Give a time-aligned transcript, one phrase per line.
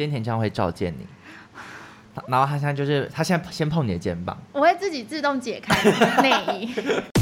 [0.00, 1.06] 今天田将会召见你，
[2.26, 6.74] 然后他现在就是他现在先碰你的肩膀，我会自己自动解开内衣。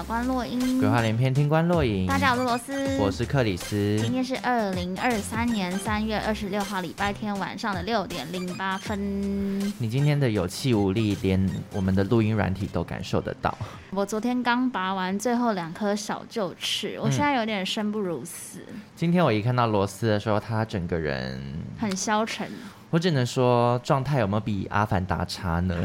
[0.00, 2.06] 找关落音，鬼话连篇，听关落影。
[2.06, 3.98] 大家好，我是罗斯，我是克里斯。
[4.00, 9.60] 今天是二零二三年三月二十六号，礼拜天晚上的六点零八分。
[9.78, 13.54] 你今天的有气无力，连我们的录音软体都感受得到。
[13.90, 18.60] 我昨天刚拔完最后两颗小臼齿，我现在有点生不如死。
[18.72, 21.38] 嗯、今天我一看到罗斯的时候，他整个人
[21.78, 22.48] 很消沉。
[22.90, 25.76] 我只能说，状态有没有比《阿凡达》差呢？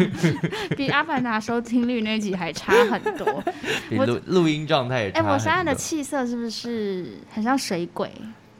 [0.76, 3.42] 比《阿凡达》收听率那集还差很多。
[3.88, 5.20] 比录录音状态也差。
[5.20, 8.10] 哎、欸，我现在的气色是不是很像水鬼？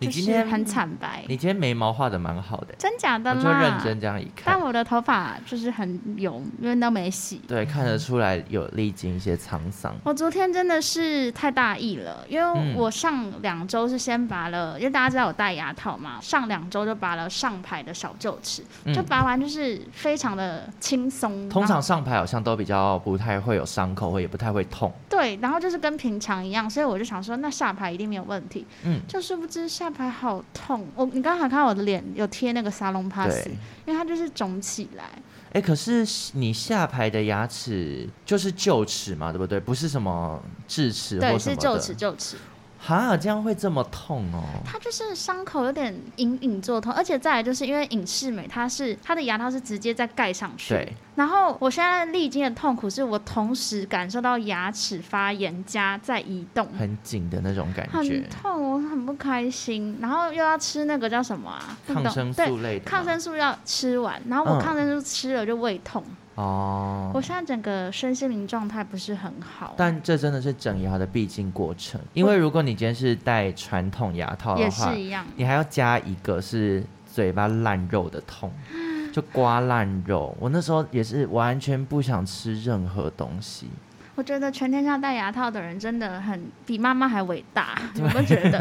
[0.04, 3.42] 你今天很惨白，你今天眉毛画的蛮好的，真假的吗？
[3.42, 7.40] 就认真这样一看，但我的头发就是很油，因为都没洗。
[7.46, 9.94] 对，看得出来有历经一些沧桑。
[10.04, 21.48] 我昨天真的是太大意了，因为我上两周是先拔了，嗯、因为大家知道我戴牙套嘛，上两周就拔了上排的小臼齿，就拔完就是非常的轻松。
[21.48, 24.92] 通常上排好像都比较不太会有伤口，或也不太会痛。
[25.08, 28.66] 对，然后就是跟平常一样，所以我就想说，那下排一定没有问题。
[28.82, 29.93] 嗯，就殊不知下。
[29.94, 33.46] 排好痛，我你刚才看到我的脸有贴那个沙龙 pass，
[33.86, 35.04] 因为它就是肿起来。
[35.52, 39.60] 哎、欸，可是你下排的牙齿就是臼齿嘛，对不对？
[39.60, 41.62] 不是什么智齿或什么的。
[41.62, 42.36] 对，是臼齿，臼齿。
[42.86, 44.42] 哈，这样会这么痛哦？
[44.62, 50.74] 它就是伤口有点隐隐作痛，而且再来就是因为隐适美，它是它的牙套是直接再盖上去。
[50.74, 50.92] 对。
[51.14, 59.96] 然后我现在历经的痛苦是我同时感受到牙齿发炎加在移动，很紧的那种感觉，很痛，我很不开心。
[60.00, 61.78] 然后又要吃那个叫什么啊？
[61.86, 62.84] 抗生素类的。
[62.84, 66.02] 抗生素要吃完，然后我抗生素吃了就胃痛。
[66.06, 72.00] 嗯哦，我现在整个身心灵状态不是很好，但这真的是整牙的必经过程。
[72.12, 78.50] 因为如果你今天是戴传统牙套的话，也是一样，你还要加一个是嘴巴烂肉的痛，
[79.12, 80.36] 就刮烂肉。
[80.40, 83.68] 我那时候也是完全不想吃任何东西。
[84.16, 88.60] 我觉得全天下戴牙套的人真的很比妈妈还伟大， 你有没有觉得？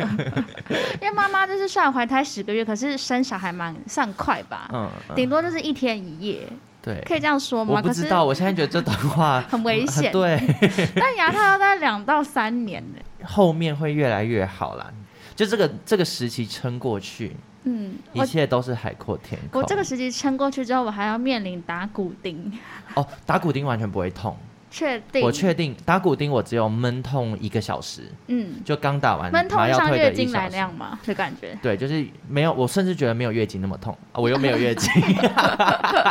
[1.02, 6.48] 因为妈妈就是虽然怀胎十个月，可是生小孩蛮算快吧，嗯，嗯，顶多就是一天一夜。
[6.84, 7.76] 对，可以这样说吗？
[7.78, 10.12] 我不知道，我现在觉得这段话 很危险。
[10.14, 10.38] 对，
[10.94, 14.92] 但牙套要戴两到三年呢，后面会越来越好啦。
[15.34, 19.62] 就这个这个时期撑过去，嗯，一切都是海阔天空。
[19.62, 22.52] 我这个时期撑过去之后，我还要面临打骨钉。
[22.96, 24.38] 哦，打骨钉完全不会痛。
[24.76, 28.12] 确定，我确定打骨钉，我只有闷痛一个小时。
[28.26, 30.98] 嗯，就刚打完，闷痛像月经来那样吗？
[31.06, 31.56] 的感觉？
[31.62, 34.92] 对，就是没有，我甚至觉得没有月经那么痛，我又没有月经，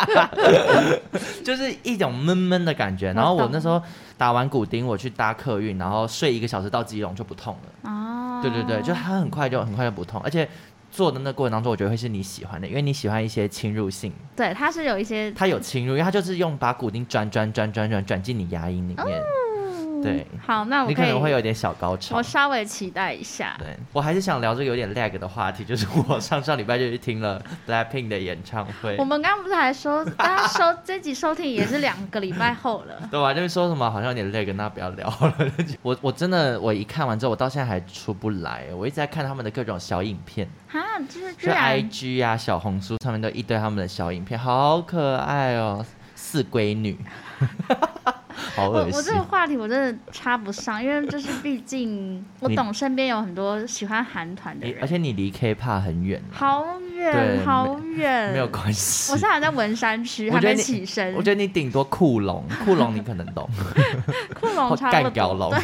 [1.42, 3.12] 就是一种闷闷的感觉。
[3.12, 3.82] 然后我那时候
[4.16, 7.90] 打完骨钉，我去搭客运，然后睡一个小时到基隆就不痛了。
[7.90, 10.48] 哦，对对对，就它很快就很快就不痛，而且。
[10.92, 14.12] 做的那过程当中，我觉得会是你喜欢的，因为你喜欢一些侵入性。
[14.36, 18.98] 对，它是有一些，它有侵入，因为它就是用把骨钉转转转转转转进你牙龈里面。
[18.98, 19.24] 哦
[20.02, 23.56] 对，好，那我你可能会有点小高潮，我稍微期待一下。
[23.58, 28.96] 对，我还是想聊这个有点 lag 的话题，就是我上上礼拜就去听了 Blackpink 的演唱会。
[28.98, 33.32] 我们刚刚不是还说，大家收这集收听也是两个礼拜后了， 对吧？
[33.32, 35.34] 就是说什么好像有点 lag，那不要聊了。
[35.82, 45.84] 我我真的我一看完之后，我到现在还出不来，我一直在看他们的各种小影片，啊，就是就 IG 啊、小红书上面都一堆他们的小影片，好可爱哦，
[46.14, 46.98] 四闺女。
[48.54, 48.92] 好恶心。
[48.92, 56.64] 我我这个话题我真的插不上，因为就是毕竟 我懂身边有很多喜欢韩团的人，而且你离 K-pop 很远，好
[56.94, 59.12] 远好远，没有关系。
[59.12, 61.14] 我现在还在文山区，还没起身。
[61.14, 63.48] 我觉得你顶多酷龙，酷龙你可能懂，
[64.38, 65.54] 酷龙差不多。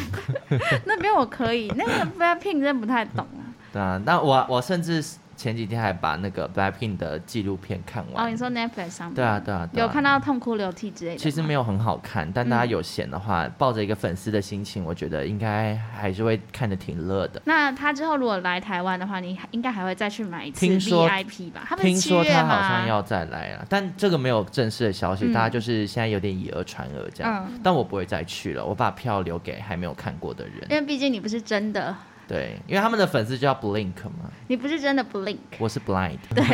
[0.84, 3.26] 那边我可以，那个 Blackpink 真的不太懂。
[3.72, 5.04] 对啊，那我我甚至。
[5.38, 8.26] 前几天还把那个 Blackpink 的纪录片看完。
[8.26, 9.14] 哦，你说 Netflix 上面？
[9.14, 9.86] 对啊，对啊，对啊。
[9.86, 11.16] 有看到痛哭流涕之类的。
[11.16, 17.40] 其实没有很好看，但大家有闲的话，嗯、抱着一个粉丝的心情，我觉得应该还是会看得挺乐的。
[17.44, 21.68] 那他之后如果来台湾的话，你应该还会再去买一次 VIP 吧？
[21.78, 27.46] 听说他好像要再来啊，但这个没有正式的消息，嗯、大家就是现在有点以讹传讹这样。
[27.48, 30.66] 嗯、但我不会再去了，我把票留给还没有看过的人。
[30.68, 31.94] 因为毕竟你不是真的。
[32.28, 34.30] 对，因为他们的粉丝叫 Blink 嘛。
[34.48, 36.18] 你不是真的 Blink，我是 Blind。
[36.34, 36.44] 对，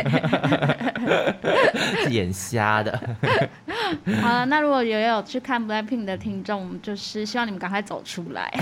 [2.09, 2.95] 眼瞎的。
[4.21, 8.49] 好了，那如果有有去看 Blackpink 的听众，就是希望你们赶快走出来。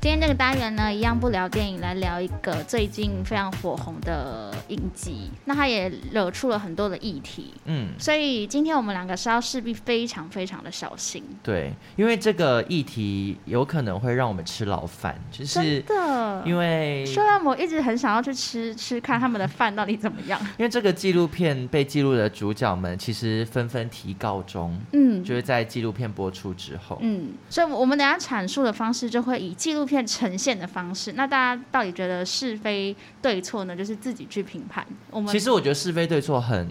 [0.00, 5.30] 今今天这个单元呢，一样不聊电影，来聊一个最近非常火红的影集。
[5.44, 11.22] 那它也惹出了很多的议题，嗯，所以今天我们两个是要势必非常非常的小心。
[11.42, 20.40] 对，因为这个议题有可能会让我们吃牢饭，就是真的，因为虽然我一直很想要去吃吃看他们的饭到底怎么样。
[20.56, 31.14] 因为这个纪录片被记录的主角们其实纷纷提告中，嗯，就是在纪录片播出之后，嗯，所以我们等下阐述的方式就就会以纪录片呈现的方式。
[31.14, 33.74] 那大家到底觉得是非对错呢？
[33.74, 34.86] 就是自己去评判。
[35.10, 36.68] 我们其实我觉得是非对错很。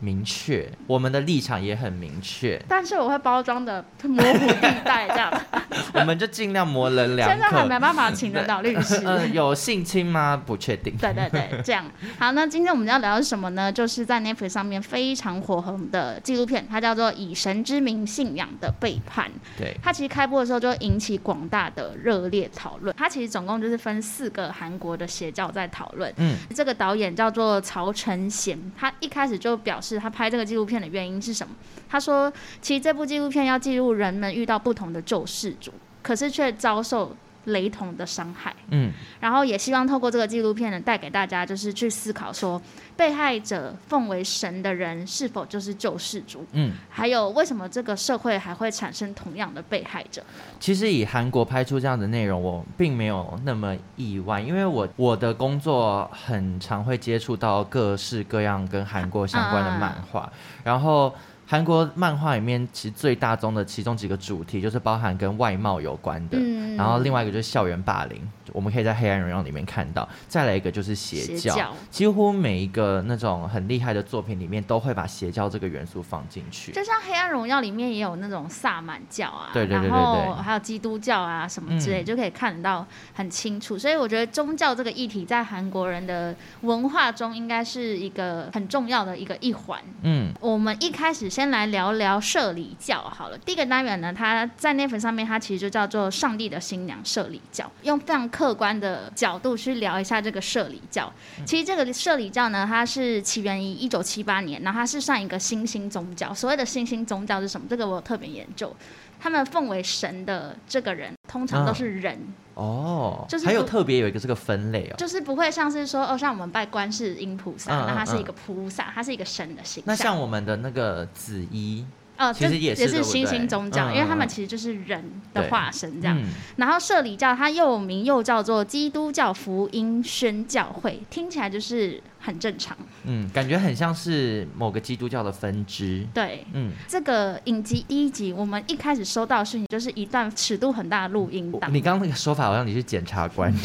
[0.00, 5.30] 明确，我们的立场也很明确，但是我会包装的模糊地带这样，
[5.92, 7.34] 我们就尽量模棱两可。
[7.36, 8.96] 现在还没办法请得到律师。
[9.06, 10.42] 呃，有性侵吗？
[10.46, 10.96] 不确定。
[10.96, 11.84] 对对对，这样。
[12.18, 13.70] 好，那今天我们要聊的是什么呢？
[13.70, 19.26] 就是在 Netflix 上面非常火红的纪录片，它叫做《以神之名：信仰的背叛》。
[19.58, 19.76] 对。
[19.82, 22.94] 它其实开播的时候就引起广大的热烈讨论。
[22.96, 26.10] 它其实总共就是分四个韩国的邪教在讨论。
[26.16, 26.38] 嗯。
[26.54, 29.89] 这个导演叫做曹承贤，他一开始就表示。
[29.94, 31.54] 是他拍这个纪录片的原因是什么？
[31.88, 35.72] 他说，其实这部纪录片要记录人们遇到不同的救世主，
[36.02, 37.16] 可是却遭受
[37.52, 38.54] 雷同的伤害。
[38.70, 42.60] 嗯，然后也希望透过这个纪录片呢，带给大家就是去思考说，
[42.96, 46.44] 被害者奉为神的人是否就是救世主？
[46.52, 50.22] 嗯，还有为什么这个社会还会产生同样的被害者？
[50.58, 60.32] 其实以韩国拍出这样的内容，我并没有那么意外，因为我我的工作很常会接触到各式各样跟韩国相关的漫画，啊、
[60.64, 61.14] 然后。
[61.50, 70.08] 韩国漫画里面其实最大宗的其中几个主题就是包含跟外貌有关的，嗯、然后另外一个就是校园霸凌，我们可以在《黑暗荣耀》里面看到。
[70.28, 76.70] 再来一个就是邪教，邪教几乎每一个那种很厉害的作品里面都会把邪教这个元素放进去。
[76.70, 83.76] 就像《黑暗荣耀》里面也有那种萨满教啊，对对对对还有基督教啊什么之类，嗯、就可以看得到很清楚。
[83.76, 89.80] 所以我觉得宗教这个议题在韩国人的文化中应该是一个很重要的一个一环。
[90.02, 91.40] 嗯，我们一开始先。
[91.40, 93.38] 先来聊聊社里教好了。
[93.38, 101.12] 第一个单元呢，它在 Netflix 上面，它其实就叫做《上帝的新娘》社里教，用非常客观的角度去聊一下这个摄理教。
[101.44, 106.32] 其实这个摄理教呢，它是起源于一九七八年，然后它是上一个新兴宗教。
[106.32, 107.66] 所谓的新兴宗教是什么？
[107.68, 108.74] 这个我有特别研究。
[109.20, 112.14] 他们奉为神的这个人，通常都是人。
[112.54, 119.84] 啊、哦，就是还有特别有一个这个分类哦，就是不会像是说哦，像我们拜观世音菩萨，那他是一个菩萨，他是一个神的形象。
[119.86, 121.84] 那像我们的那个紫衣。
[122.20, 125.02] 哦，其实也是，也是新兴宗教，嗯、因为他们其实就是人
[125.32, 126.16] 的化身这样。
[126.20, 132.76] 嗯、然后社里教它又名又叫做基督教福音宣教会，听起来就是很正常。
[133.04, 136.06] 嗯，感觉很像是某个基督教的分支。
[136.12, 141.72] 对，嗯，这个影集第一集，我们一开始收到的讯息就是一段尺度很大的录音档。
[141.72, 143.50] 你刚刚那个说法好像你是检察官，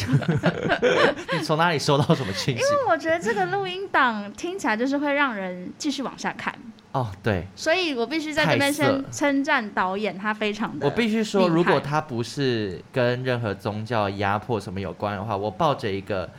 [1.32, 2.62] 你从哪里收到什么讯息？
[2.62, 6.54] 因为我觉得这个录音档听起来就是会让人继续往下看。
[6.92, 10.86] 哦，对，所以我必须在这边先称赞导演，他非常的。
[10.86, 16.30] 我必须说，如果他不是跟任何宗教压迫什么有关的话，我抱着一个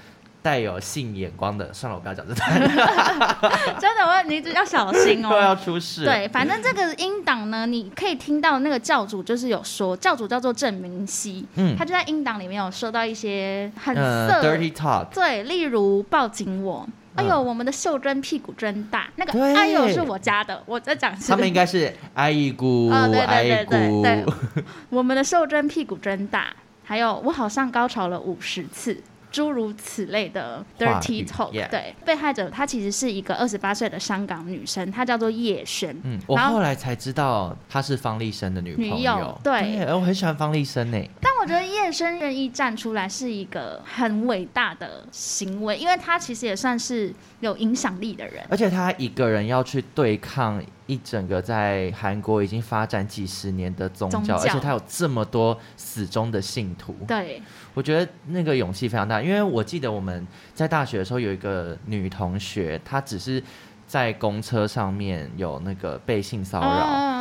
[0.48, 2.50] 带有性眼光的，算了，我不要讲这段。
[3.82, 6.06] 真的，我你要小心哦， 都要出事。
[6.06, 16.88] 对，反正这个音档呢，你可以听到那个教主就是有说，教主叫做郑明熙，嗯，他就在音档里面有说到一些很色、呃、dirty talk，对，例如抱紧我。
[17.16, 21.13] 哎呦，我们的秀珍屁股真大，那个哎呦是我家的，我在讲。
[21.27, 29.04] 他们应该是哎姨姑， 哦，对对对对对，我们的秀珍屁股真大，还有我好像高潮了五十次。
[29.38, 35.96] 诸如此类的 dirty talk，对，被害者她其实是一个二十八岁的香港女生，她叫做叶璇。
[36.03, 39.39] 嗯，我后来才知道她是方力申的女朋友。
[39.44, 41.00] 对，我很喜欢方力申呢。
[41.22, 48.44] 但我觉得叶萱愿意站出来是一个很伟大的行为，因为他其实也算是有影响力的人。
[48.50, 56.96] 而且他一个人要去对抗一整个在韩国已经发展几十年的宗教，宗教，而且他有这么多死忠的信徒。
[57.08, 57.41] 对。
[57.74, 60.25] 我觉得那个勇气非常大，因为我记得我们
[60.56, 63.41] 在大学的时候有一个女同学，她只是
[63.86, 66.67] 在公车上面有那个被性骚扰，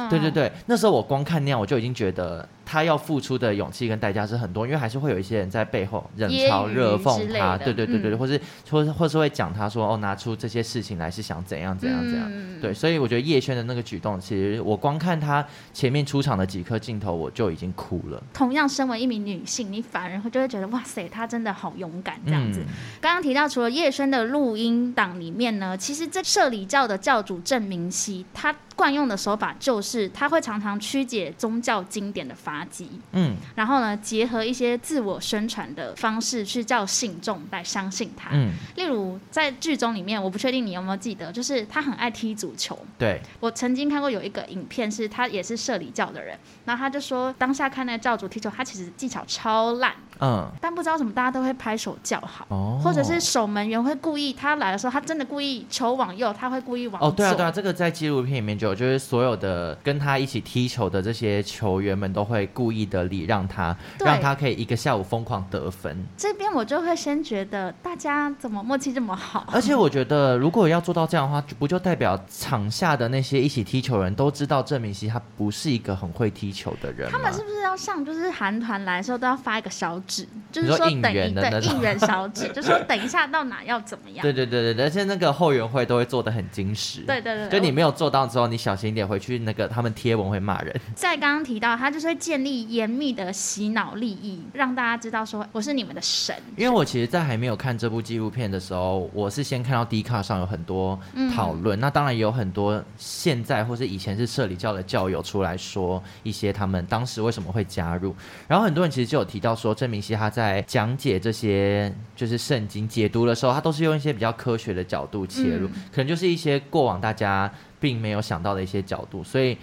[0.06, 2.48] 啊、对对对，那时候我光看那样我就已经觉得。
[2.68, 18.20] 他要付出的勇气跟代价是很多，因为还是会有一些人在背后冷嘲热讽他，对对对对，或是或或是会讲他说哦，拿出这些事情来是想怎样怎样怎样，嗯、对，所以我觉得叶轩的那个举动，其实我光看他前面出场的几颗镜头，我就已经哭了。
[18.34, 22.58] 同样身为一名女性，你反而会就会觉得哇塞，她真的好勇敢这样子。
[22.66, 32.56] 嗯、刚刚提到除了叶轩的录音档里面呢，其实这摄理教的教主郑明熙，他惯用的手法就是他会常常曲解宗教经典的发。
[32.56, 66.06] 垃圾，嗯，然后呢，结合一些自我宣传的方式去叫信众来相信他，嗯，例如在剧中里面，我不确定你有没有记得，就是他很爱踢足球，对，我曾经看过有一个影片，是他也是社里教的人，然后他就说当下看那个教主踢球，他其实技巧超烂，嗯，但不知道什么大家都会拍手叫好，哦，或者是守门员会故意他来的时候，他真的故意球往右，他会故意往左，哦，对啊对啊，这个在纪录片里面就有，就是所有的跟他一起踢球的这些球员们都会故意的礼让他，让他可以一个下午疯狂得分。
[66.16, 69.44] 这边我就会先觉得大家怎么默契这么好？
[69.52, 77.11] 而且我觉得如果要做到这样的话，不就代表场下的那些一起踢球人都知道郑明熙他不是一个很会踢球的人？
[77.11, 77.96] 他们是不是要上？
[78.06, 84.22] 就是韩团来的时候都要发一个小纸，就是说等一对应援小纸，就是说等一下到哪要怎么样？
[84.22, 87.00] 对对对对，而且那个后援会都会做的很精实。
[87.00, 90.75] 对对对，就你没有做到之后，你小心一点回去，那个他们贴文会骂人。
[90.94, 96.34] 在刚刚提到，他就是会建立严密的洗脑利益，让大家知道说我是你们的神。
[96.56, 100.98] 因为我其实，在还没有看这部纪录片的时候，我是先看到 D 卡上有很多
[101.34, 108.14] 讨论，嗯、那当然也有很多现在或是以前是社里教的教友出来说一些他们当时为什么会加入，
[108.48, 117.50] 然后很多人其实就有提到说，郑明熙他在讲解这些就是圣经解读的时候，他都是用一些比较科学的角度切入，嗯、可能就是一些过往大家
[117.80, 119.56] 并没有想到的一些角度，所以。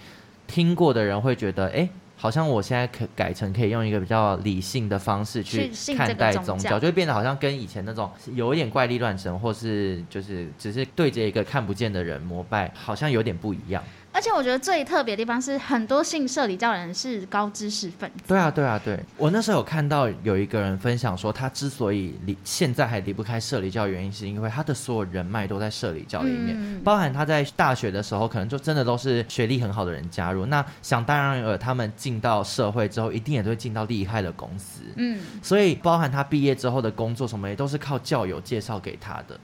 [0.46, 1.88] 听过的人会觉得，哎，
[2.18, 13.82] 好像我现在可改成可以用一个比较理性的方式去看待宗教，就会变得好像跟以前那种有一点怪力乱神，或是就是只是对着一个看不见的人膜拜，好像有点不一样。
[14.14, 18.22] 而且我觉得最特别的地方是，很多信社里教人是高知识分子。
[18.28, 18.96] 对啊，对啊，对。
[19.16, 30.46] 我那时候有看到有一个人分享说，他之所以离现在还离不开社里教，原因是因为他的所有人脉都在社里教里面，嗯、包含他在大学的时候，可能就真的都是学历很好的人加入。
[30.46, 34.82] 那想当然尔，他们进到社会之后，一定也都会进到厉害的公司。
[34.94, 39.36] 嗯，所以包含他毕业之后的工作什么，也都是靠教友介绍给他的。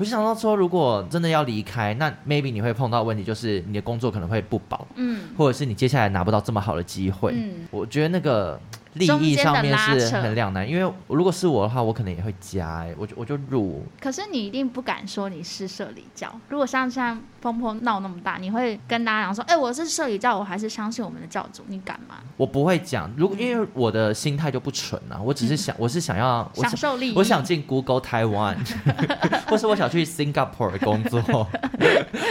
[0.00, 7.34] 我就想到说，如果真的要离开，那 maybe 你会碰到问题，就是你的工作可能会不保，嗯，或者是你接下来拿不到这么好的机会。
[7.36, 8.58] 嗯，我觉得那个。
[8.94, 13.84] 利益上面是很两难，因为如果是我的话，我可能也会加哎、欸，我就我就入。
[14.00, 16.28] 可是你一定不敢说你是社里教。
[16.48, 22.16] 如果像像风波闹那么大，你会跟大家讲说，哎、欸，我是社里教，我还是相信我们的教主，你敢吗？
[22.36, 28.56] 我不会讲，如果因为我的心态就不纯啊，我只是想，嗯、我是想要享受利益，我想进 Google Taiwan，
[29.46, 31.20] 或是我想去 Singapore 工作。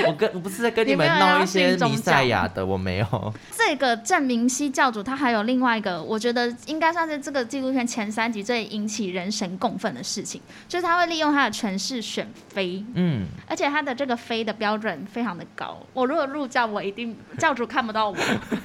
[0.07, 3.33] 我跟我不是在跟你们闹一些弥赛亚的，我没有。
[3.69, 6.49] 这个郑明熙教主他还有另外一个，我觉得。
[6.65, 15.77] 应该算是这个纪录片前三集最引起人神共愤的事情，就是他会利用他的权势选妃，嗯，而且他的这个妃的标准非常的高。
[15.93, 18.15] 我如果入教，我一定教主看不到我，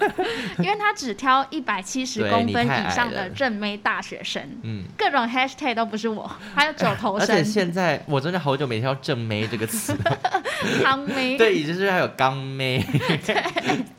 [0.58, 7.28] 因为他只挑一百七十公分以上的正妹大学生，嗯，各种 hashtag 都不是我，还有九头身。
[7.30, 9.94] 而且现在我真的好久没听到正妹这个词，
[10.82, 12.84] 刚妹 对，已经是还有刚妹，
[13.26, 13.42] 对，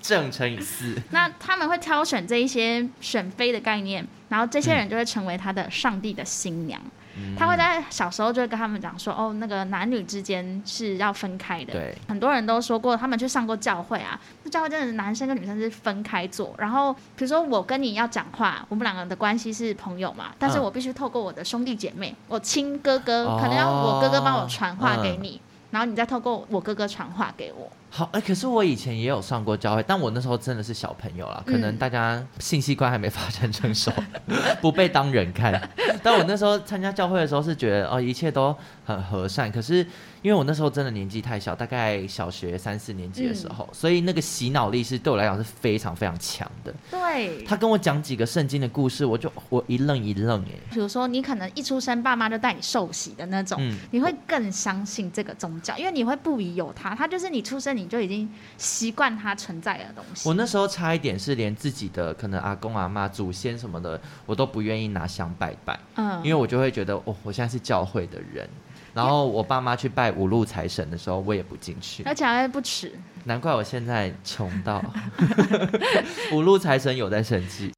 [0.02, 0.95] 正乘以四。
[1.12, 4.06] 那他们会挑选这一些选妃的概念。
[4.28, 6.82] 然后这些人就会成为他的上帝的新娘，
[7.16, 11.74] 嗯、他会在小时候就会跟他们讲说，哦，那个男女之间是要分开的。
[11.74, 16.56] 对，很多人都说过，他们去上过教会啊，那教会真的是男生跟女生是分开坐。
[16.58, 27.72] 然后比如说我跟你要讲话，我们两个的关系是朋友嘛，但是我必须透过我的兄弟姐妹，我亲哥哥，可能要我哥哥帮我传话给你，哦、然后你再透过我哥哥传话给我。
[27.90, 33.92] 好，哎、欸，可是我以前也有上过教会，但我那时候真的是小朋友啦，可能大家信息观还没发展成熟，
[34.28, 35.70] 嗯、 不被当人看。
[36.04, 38.54] 但我那时候参加教会的时候是觉得哦，一切都
[38.86, 39.50] 很和善。
[39.50, 39.86] 可是
[40.26, 46.74] 因为我那时候真的年纪太小，大概小学三四年级的时候，嗯、所以那个洗脑力是对我来讲是非常非常强的。
[46.92, 50.52] 对，他跟我讲几个圣经的故事，我就我一愣一愣哎。
[50.72, 57.86] 比如说你可能一出生爸妈就带你受洗的那种，嗯、你会更相信这个宗教，因为你会不疑有他，他就是你出生你。
[57.86, 58.28] 就已经
[58.58, 60.28] 习惯他存在的东西。
[60.28, 65.80] 我那时候差一点是连自己的可能阿公阿妈、祖先什么的，我都不愿意拿香拜拜。
[65.94, 68.50] 嗯，因为我就会觉得，哦，我现在是教会的人。
[68.96, 72.02] 然后我爸妈去拜五路财神的时候，我也不进去。
[72.04, 72.94] 而且还不迟。
[73.26, 74.82] 难怪我现在穷到
[76.32, 77.74] 五路财神有在生气。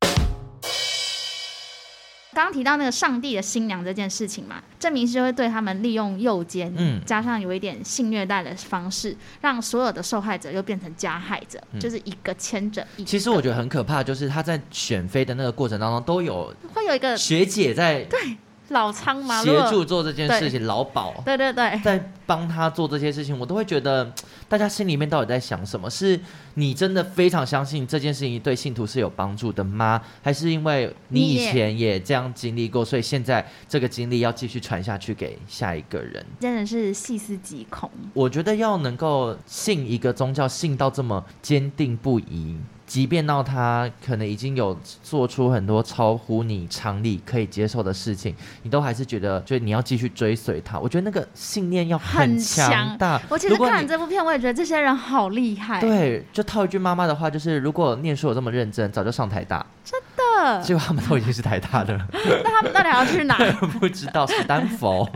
[2.33, 13.09] 刚刚提到那个上帝的新娘这件事情嘛，郑明熙就会对他们利用诱奸，嗯，加上有一点性虐待的方式，让所有的受害者又变成加害者，嗯、就是一个牵着一个。
[13.09, 18.37] 其实我觉得很可怕，就是他在选妃的那个过程当中，都有会有一个学姐在对
[18.69, 24.11] 老苍嘛，协助做这件事情，老鴇，对对对，在帮他做这些事情，我都会觉得
[24.49, 25.89] 大家心里面到底在想什么？
[25.89, 26.19] 是
[26.55, 30.01] 你真的非常相信这件事情对信徒是有帮助的吗？
[30.21, 36.25] 还是因为你以前也这样经历过，所以现在这个经历要继续传下去给下一个人？
[36.39, 37.89] 真的是细思极恐。
[38.13, 42.57] 我觉得要能够信一个宗教，信到这么坚定不移。
[42.87, 50.79] 即便到他可能已经有做出很多超乎你常理可以接受的事情，你都还是觉得，就你要继续追随他。
[50.79, 53.21] 我觉得那个信念要很强大。
[53.27, 55.81] 我其实看完这部片，我也觉得这些人好厉害。
[55.81, 59.65] 对，就套一句妈妈的话，就是如果念书有这么认真，早就上台大。
[59.83, 60.23] 真的？
[60.63, 62.05] 结果他们都已经是台大的了。
[62.43, 63.37] 那他们到底要去哪？
[63.79, 65.09] 不知道，史丹佛。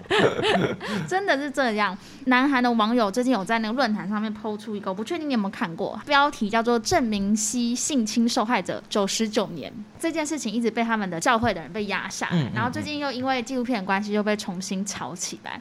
[1.07, 1.97] 真的是这样。
[2.25, 7.75] 南韩的网友最近有在那个论坛上面 PO 出一个，我不确定你有没有看过，标题叫做“郑明熙”。
[7.81, 15.59] 性侵受害者九十九年这件事情一直被他们的教会的人被压下来，嗯嗯嗯，然后最近又因为纪录片的关系又被重新炒起来。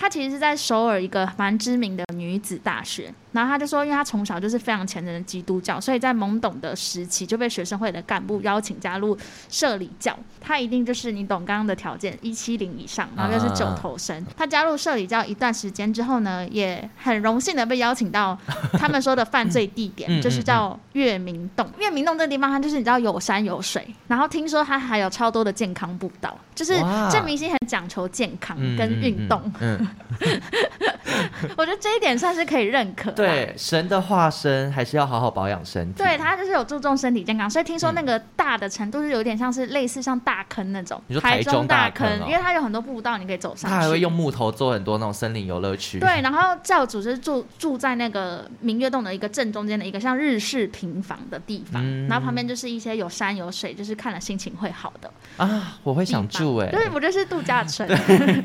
[0.00, 9.14] 他其实是在首尔一个蛮知名的女子大学，然后她就说，因为她从小就是非常虔诚的基督教，所以在懵懂的时期就被学生会的干部邀请加入
[9.50, 10.18] 社里教。
[10.40, 14.24] 她一定就是你懂刚刚的条件，一七零以上，然后又是九头身。
[14.34, 18.38] 他加入社里教一段时间之后呢，也很荣幸的被邀请到
[18.72, 21.70] 他们说的犯罪地点，就是叫月明洞。
[21.78, 26.72] 月明洞这个地方，它就是你知道有山有水，然后听说它还有超多的健康步道，就是
[27.12, 29.40] 这明星很讲求健康跟运动。
[29.60, 30.40] 嗯嗯
[30.80, 30.89] 嗯
[31.56, 33.10] 我觉得这一点算是可以认可。
[33.12, 36.02] 对，神的化身还是要好好保养身体。
[36.02, 41.00] 对，他就是有注重身体健康，所以听说那个大的程度是有点像是类似像大坑那种。
[41.06, 43.74] 你说台中大坑，因为它有很多步道你可以走上去。
[43.74, 45.98] 他还会用木头做很多那种森林游乐区。
[46.00, 55.10] 对，然后教主是住住在那个明月洞的一个正中间的一个像日式平房的地方，嗯、然后旁边就是一些有山有水，就是看了心情会好的。
[55.36, 56.72] 啊，我会想住哎、欸。
[56.72, 57.88] 对，我觉得是度假村。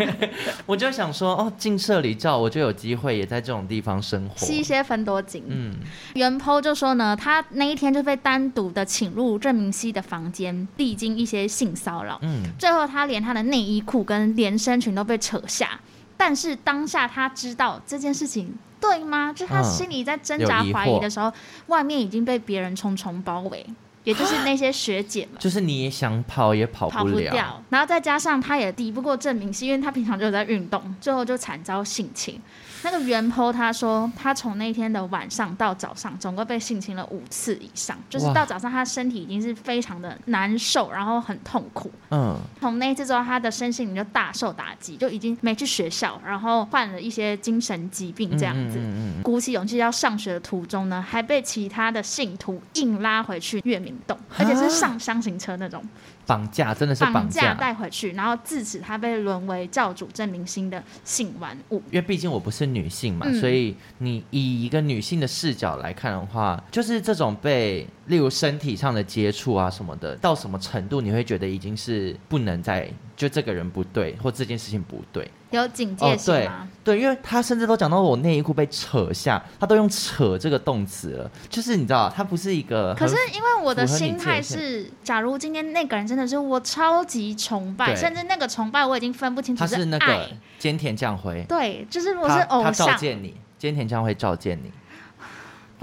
[0.65, 1.51] 我就想说哦。
[1.57, 5.43] 进社里教，我就有机会也在这种地方生活，吸一些分多精。
[5.49, 5.75] 嗯，
[6.13, 12.17] 原 po 就说呢，他那一天就被单独的请入郑明熙的房间，历经一些性骚扰。
[12.21, 15.77] 嗯，最后他连他的内衣裤跟连身裙都被扯下，
[16.15, 19.33] 但是当下他知道这件事情对吗？
[19.33, 21.29] 就他心里在挣扎怀疑的时候，
[21.67, 23.65] 外面已经被别人重重包围。
[24.05, 32.39] 也就是那些学姐们，就是你也想跑也跑不了，跑不掉，然后再加上他也抵不过郑明熙，因为他平常就有在运动，最后就惨遭性侵。
[32.85, 41.91] 那个原 po 他说，他从那天的晚上到早上，总共被性侵了五次以上，就是到早上他身体已经是非常的难受，然后很痛苦。
[42.11, 48.77] 嗯，从那一次之后，他的身心灵就大受打击，就已经没去学校，然后患了一些精神疾病这样子。
[48.77, 55.83] 嗯嗯嗯、鼓起勇气要上学的途中呢，还被其他的信徒硬拉回去月明洞，而且是上箱型车那种。
[56.27, 61.77] 绑架真的是绑架带回去，然后自此他被沦为教主郑明星的性玩物。
[61.91, 75.25] 因为毕竟我不是女性嘛，嗯、所以你以一个女性的视角来看的话，就是这种被，例如身体上的接触啊什么的，到什么程度你会觉得已经是不能再就这个人不对，或这件事情不对。
[75.51, 76.49] 有警戒性吗？
[76.63, 82.93] 哦，对，对，因为他甚至都讲到我内衣裤被扯下，他都用“扯”这个动词了，就是你知道，他不是一个。
[82.93, 89.77] 可是因为我的心态是，假如今天那个人真的是我超级崇拜，甚至那个崇拜我已经分不清楚是爱。
[89.77, 90.29] 他是那个
[90.59, 91.45] 菅田将晖。
[91.47, 92.65] 对，就是我是偶像。
[92.65, 94.71] 他召见你，菅田将晖召见你。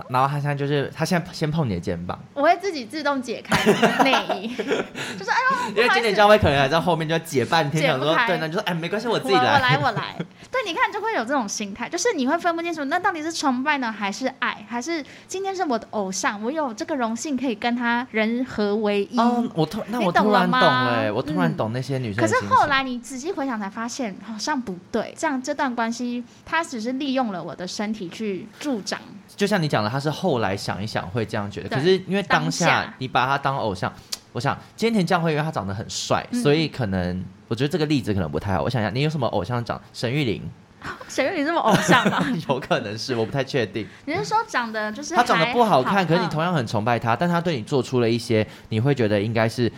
[0.09, 3.57] 然后他现在就是，他现在先碰你的肩膀，我会自己自动解开
[4.03, 5.37] 内衣，就是哎
[5.69, 10.17] 呦， 因为今年将会可能还在后面就要解半天，想说对，那就说哎没关系，我自己来，我来我来。
[10.51, 19.19] 对，你看就会有这种心态，就是你会分不清楚，那到底是崇拜呢，还是爱，还是今天是我的偶像，我有这个荣幸可以跟他人合为一。
[19.19, 22.23] 哦，我突那我突然懂哎，我突然懂那些女生。
[22.23, 29.01] 可是后来你仔细回想才发现，好像不对，这样这段关系他只是利用了我的身体去助长。
[29.37, 33.93] 就像你讲的，他是后来想一想会这样觉得，可是因为当下你把他当偶像，
[34.33, 38.63] 我想菅田将晖因为他长得很帅，嗯、所以可能我觉得这个例子可能不太好。
[38.63, 40.43] 我想想，你有什么偶像长沈玉琳？
[41.09, 42.25] 沈玉琳这么偶像吗？
[42.49, 43.87] 有可能是，我不太确定。
[44.07, 49.71] 你是说长得就是他长得不好看，可是你同样很崇拜他，但他对你做出了一些你会觉得应该是。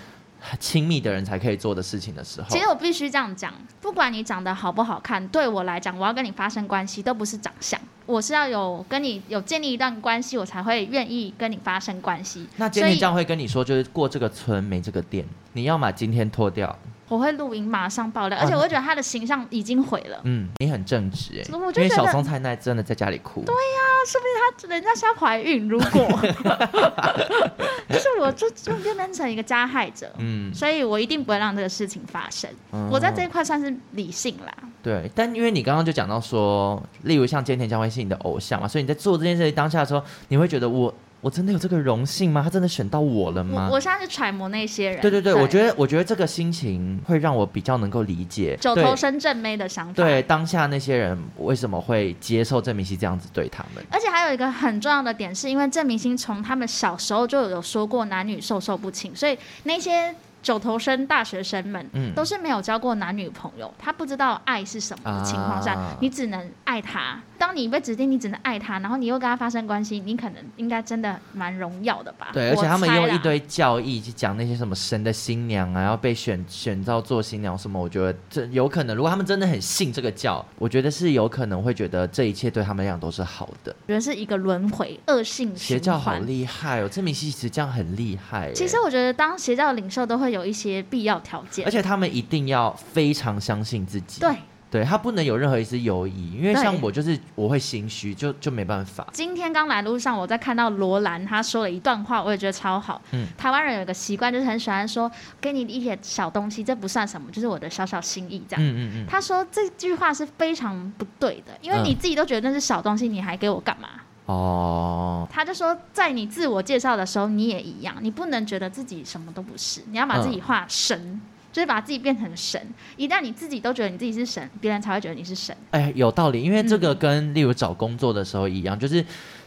[0.61, 12.47] 亲密的人才可以做的事情的时候，其实我必须这样讲，不管你长得好不好看，对我来讲，我要跟你发生关系都不是长相，我是要有跟你有建立一段关系，我才会愿意跟你发生关系。
[12.57, 20.21] 那建立这样会跟你说，就是过这个村没这个店，你要么今天脱掉，我会录音马上爆料，而且我会觉得他的形象已经毁了。
[20.25, 23.43] 嗯，你很正直哎，因为小松菜奈真的在家里哭。
[23.45, 24.35] 对呀、啊，说不定
[24.69, 25.89] 他人家是要怀孕，如果
[27.89, 30.11] 就是我就就变成一个加害者。
[30.19, 32.51] 嗯，所以我一定不会让这个事情发生。
[32.73, 34.55] 嗯、我在这一块算是理性啦。
[34.83, 40.95] 对，但因为你刚刚就讲到说，例如像菅田将晖是你的偶像嘛，所以你在做这件事情当下的时候，你会觉得我。
[41.25, 42.43] 我真的有这个荣幸吗？
[42.45, 43.69] 他真的选到我了吗？
[43.71, 45.01] 我，我现在是揣摩那些人。
[45.01, 49.95] 对对对，对我觉得我觉得这个心情会让我比较能够理解九头身正妹的想法。
[49.95, 53.83] 对，当下那些人为什么会接受郑明熙这样子对他们？
[53.91, 60.15] 而且还有一个很重要的点，是因为郑明熙从他们小时候就有说过男女授受不亲，所以那些。
[60.45, 67.19] 九头身大学生们，嗯都是没有交过男女朋友，他不知道爱是什么的情况下，啊、你只能爱他。
[67.39, 72.29] 当你被指定你只能爱他，然后你又跟他发生关系，你可能应该真的蛮荣耀的吧？
[72.33, 78.95] 对，而且他们用一堆教义去讲那些什么神的新娘啊，要被选选到做新娘什么，我觉得这有可能。
[78.95, 83.75] 如果他们真的很信这个教，我觉得是有可能会觉得这一切对他们来讲都是好的。
[83.87, 86.89] 我觉得是一个轮回恶性邪教，好厉害哦！
[86.91, 88.53] 这明熙其实这样很厉害。
[88.53, 90.35] 其实我觉得当邪教领袖都会。
[90.35, 94.21] 有一些必要条件，而且他们一定要非常相信自己。
[94.21, 94.35] 对，
[94.75, 99.07] 对他不能有任何一丝犹疑，因为像我就是我会心虚，就就没办法。
[99.13, 103.01] 今天刚来路上，我在看到罗兰他说了一段话，我也觉得超好。
[103.13, 105.09] 嗯，台湾人有个习惯，就是很喜欢说
[105.41, 108.61] 给你一点小东西，这不算什么，就是我的小小心意这样。
[108.61, 109.07] 嗯嗯嗯。
[109.09, 113.89] 他说这句话是非常不对的，因为你自己都觉得那是小东西，你还给我干嘛？
[114.27, 121.21] 哦，他就说，在你自我介绍的时候，你也一样，你不能觉得自己什么都不是，你要把自己画神，嗯、
[121.55, 122.61] 就是把自己变成神。
[122.99, 125.57] 一旦你自己都觉得你自己是神，别人才会觉得你是神。
[125.71, 129.03] 哎，有道理，因为这个跟例如找工作的时候一样，嗯、就是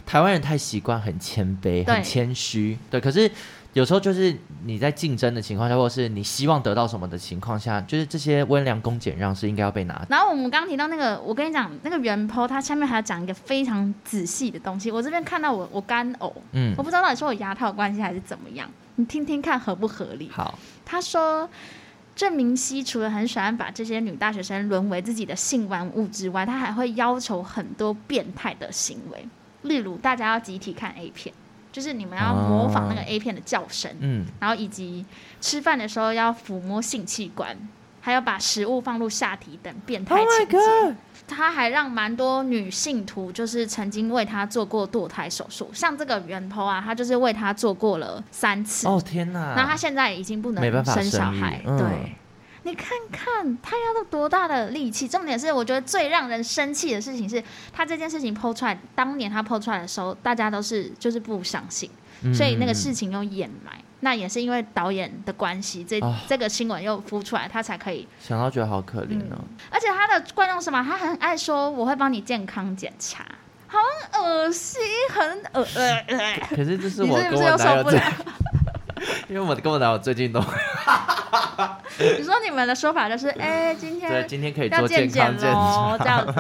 [0.06, 3.30] 台湾人太习惯很谦卑、很谦虚，对，可是。
[3.74, 10.04] 有时候就是你在竞争的情况下，或者是你希望得到什么的情况下，就是这些温良恭俭让是应该要被拿。
[10.10, 14.89] 然后我们刚刚提到那个，我跟你讲，那个原 po 它下面还要讲一个非常仔细的东西。
[14.89, 20.28] 我这边看到我我干呕，嗯，我不知道到底是我牙套关系还是怎么样，你听听看合不合理？
[20.32, 21.48] 好，他说
[22.17, 29.25] 郑明熙除了很喜欢把这些女大学生沦为自己的性玩物之外，他还会要求很多变态的行为，
[29.62, 31.32] 例如大家要集体看 A 片。
[31.71, 35.06] 就是你们要模仿那个 A 片的叫声，哦，嗯，然后以及
[35.39, 37.56] 吃饭的时候要抚摸性器官，
[38.08, 40.58] 还要把食物放入下体等变态情节。
[40.58, 40.93] Oh、
[41.28, 48.88] 他还让蛮多女性徒就是曾经为他做过堕胎手术，像这个原 PO 啊，他就是为他做过了三次。
[48.88, 49.56] 哦天哪！
[49.58, 52.15] 然后他现在已经不能生小孩，嗯、对。
[52.63, 57.43] 你看看他要了多大的力气，重点是我觉得最让人生气的事情是
[57.74, 61.91] 他这件事情 PO 出来，当年他 PO 出来的时候，大家都是就是不相信，
[62.24, 69.48] 嗯、所以那个事情又掩埋，那也是因为导演的关系，这、哦、这个新闻又浮出来，他才可以想到觉得好可怜哦、嗯。
[69.72, 73.26] 而且他的惯用什么，他很爱说我会帮你健康检查，
[73.68, 73.78] 好
[74.20, 74.80] 恶心，
[75.10, 76.48] 很恶呃。
[76.50, 78.00] 可是这是我跟我男友最，
[79.30, 80.44] 因为我跟我男友最近都。
[82.00, 86.34] 你说你们的说法就是，哎、欸，今天对，今天可以做健康检查，这样子。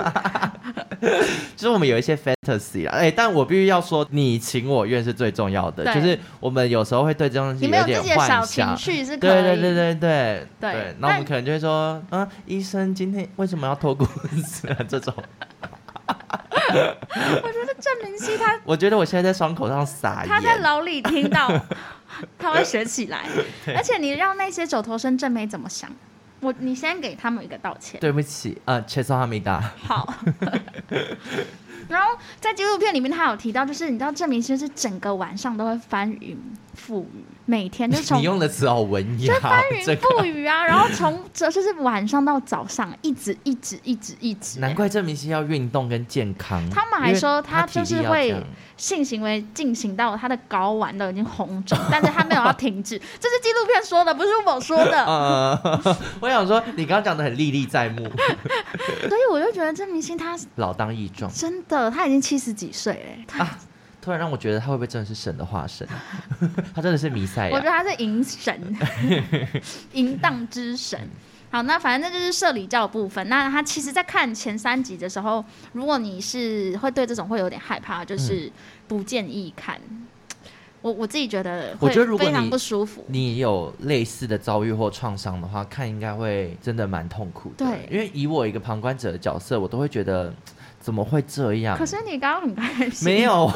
[1.55, 5.85] 就是我们有一些 fantasy 啊，哎、欸，但我必须要说，你情我愿是最重要的。
[5.93, 10.95] 就是我们有时候会对这种东西有点幻想，对对对对对对对。
[10.99, 14.77] 那我们可能就会说，但啊，医生今天为什么要脱裤子啊？
[14.87, 15.13] 这种。
[16.69, 20.27] 我觉得郑明熙他，我觉得我现在在伤口上撒盐。
[20.27, 21.49] 他在牢里听到。
[22.37, 23.25] 他会学起来，
[23.75, 25.89] 而且你让那些九头身正妹怎么想？
[26.39, 27.99] 我，你先给他们一个道歉。
[27.99, 29.59] 对不起，呃，切磋哈密达。
[29.83, 30.13] 好。
[31.89, 36.37] 然后在纪录片里面，他有提到，就是你知道郑明轩是整个晚上都会翻云
[36.77, 37.25] 覆雨。
[37.45, 44.59] 每天就从 你用的词好文雅， 就翻云覆雨啊， 然后从这就是晚上到早上，一直一直一直一直。
[44.59, 46.61] 难怪郑明星要运动跟健康。
[46.69, 48.35] 他们还说他就是会
[48.75, 52.99] 性行为进行到他的睾丸都已经红肿，但是他没有要停止。
[53.19, 55.05] 这是纪录片说的，不是我说的。
[55.05, 55.81] 呃，
[56.19, 58.03] 我想说你刚刚讲的很历历在目，
[59.07, 63.05] 所以我就觉得郑明星他老当益壮，真的他已经七十几岁
[63.37, 63.43] 了。
[63.43, 63.57] 啊
[64.07, 65.85] 突然让我觉得他会不会真的是神的化身？
[66.73, 67.53] 他真的是弥赛亚？
[67.53, 68.77] 我觉得他是淫神，
[69.91, 70.97] 淫荡之神。
[71.49, 73.27] 好，那反正这就是社理教的部分。
[73.27, 75.43] 那他其实，在看前三集的时候，
[75.73, 78.49] 如果你是会对这种会有点害怕，就是
[78.87, 79.77] 不建议看。
[79.89, 80.07] 嗯、
[80.81, 83.03] 我我自己觉得，我觉得如果非常不舒服。
[83.09, 87.65] 你有类似的遭遇或创伤的话，看应该会真的蛮痛苦的。
[87.65, 90.33] 对，因为以我一个旁观者的角色，我都会觉得。
[90.87, 91.77] 怎么会这样？
[91.77, 93.03] 可是你刚刚很开心。
[93.03, 93.51] 没有，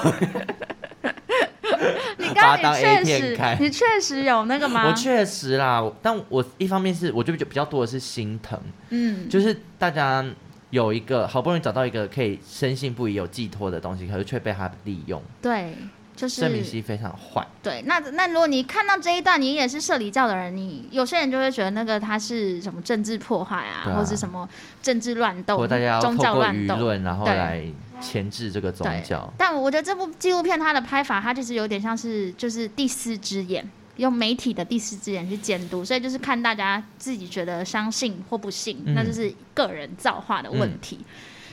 [2.20, 4.86] 你刚刚你确实，你确实有那个吗？
[4.86, 10.26] 我确实啦，但我一方面是我觉得比较多的是心疼，嗯，就是大家
[10.72, 15.24] 有一个好不容易找到一个可以深信不疑、有寄托的东西，可是却被他利用。
[15.42, 15.74] 对。
[16.22, 17.44] 就是郑明熙非常坏。
[17.64, 24.48] 对，那那如果你看到这一段，你也是社里教的人，你有些人就会觉得那个他是什么政治破坏啊，啊或是什么
[24.84, 25.68] 政治乱斗、
[26.00, 27.66] 宗教乱斗，然后来
[28.00, 29.34] 牵制这个宗教。
[29.36, 41.00] 但我觉得这部纪录片它的拍法，它就是有点像是就是第四只眼，用媒体的第四只眼去监督，所以就是看大家自己觉得相信或不信，嗯、那就是个人造化的问题。
[41.02, 41.06] 嗯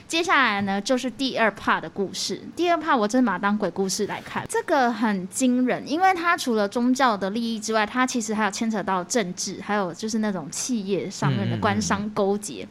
[0.08, 2.40] 接下来呢，就是第二 part 的故事。
[2.56, 12.66] 第二 part 我真把它当鬼故事来看，这个很惊人，因为它除了宗教的利益之外，它其实还有牵扯到政治，还有就是那种企业上面的官商勾结。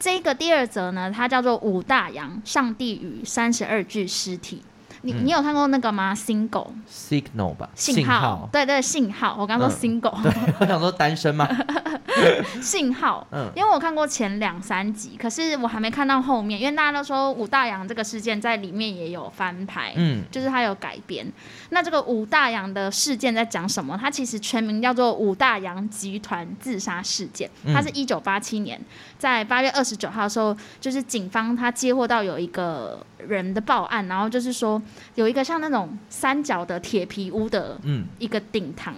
[0.00, 4.62] 这个第二则呢，它叫做五大洋上帝与三十二具尸体。
[5.02, 9.36] 你你有看过那个吗？Single Signal 吧，信号，对对，信号。
[9.38, 10.14] 我刚刚说 Single，
[10.58, 11.48] 我想说单身吗？
[12.60, 21.30] 信号，嗯，因为我看过前两三集，可是我还没看到后面，因为大家都说武大洋这个事件在里面也有翻拍，嗯，就是它有改编。
[21.70, 23.96] 那这个武大洋的事件在讲什么？
[24.00, 27.48] 它其实全名叫做武大洋集团自杀事件。
[27.72, 28.80] 它是一九八七年
[29.16, 34.80] 在八月二十九号的时候，就是警方他接获到有一个人的报案，然后就是说
[35.14, 38.94] 有一个像那种三角的铁皮屋的，嗯，一个顶堂。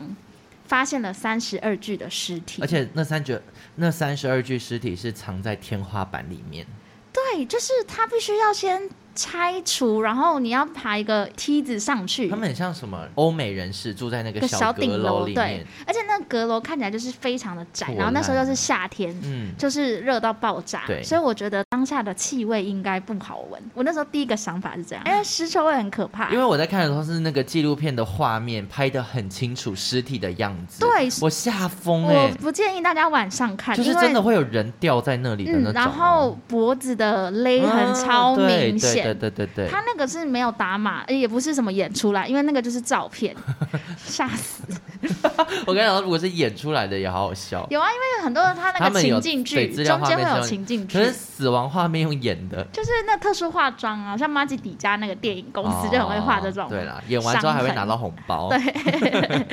[0.66, 3.37] 发现了三十二具的尸体，而且那三具
[3.74, 6.64] 那三十二具尸体是藏在天花板里面。
[7.12, 8.88] 对，就是他必须要先。
[9.14, 12.29] 拆除，然后你要爬一个梯子上去。
[12.29, 23.61] 他们很像什么欧美人士住在那个小顶楼里面，对，而且那个阁楼看起来就是非常的窄，然后那时候又是夏天，嗯，就是热到爆炸，对，所以我觉得当下的气味应该不好闻。
[23.75, 26.31] 我那时候第一个想法是这样，因为尸臭味很可怕。
[26.31, 32.14] 因为我在看的时候是那个纪录片的画面拍的很清楚尸体的样子，对，我吓疯哎！
[32.14, 39.68] 我不建议大家晚上看，就是真的会有人掉在那里的那种，然后脖子的勒痕超明显，对对对对。
[39.68, 43.34] 他那个是没有打码，也不是什么演出来，因为那个就是照片，
[43.96, 44.62] 吓死！
[45.66, 47.66] 我跟你讲，如果是演出来的也好好笑。
[47.70, 56.68] 有啊，因为很多他那个情境剧中间会有情境剧，可是死亡画面用演的，就是那特殊化妆啊，像马吉底加那个电影公司就很会画这种。
[56.68, 58.50] 对啦，演完之后还会拿到红包。
[58.50, 58.58] 对。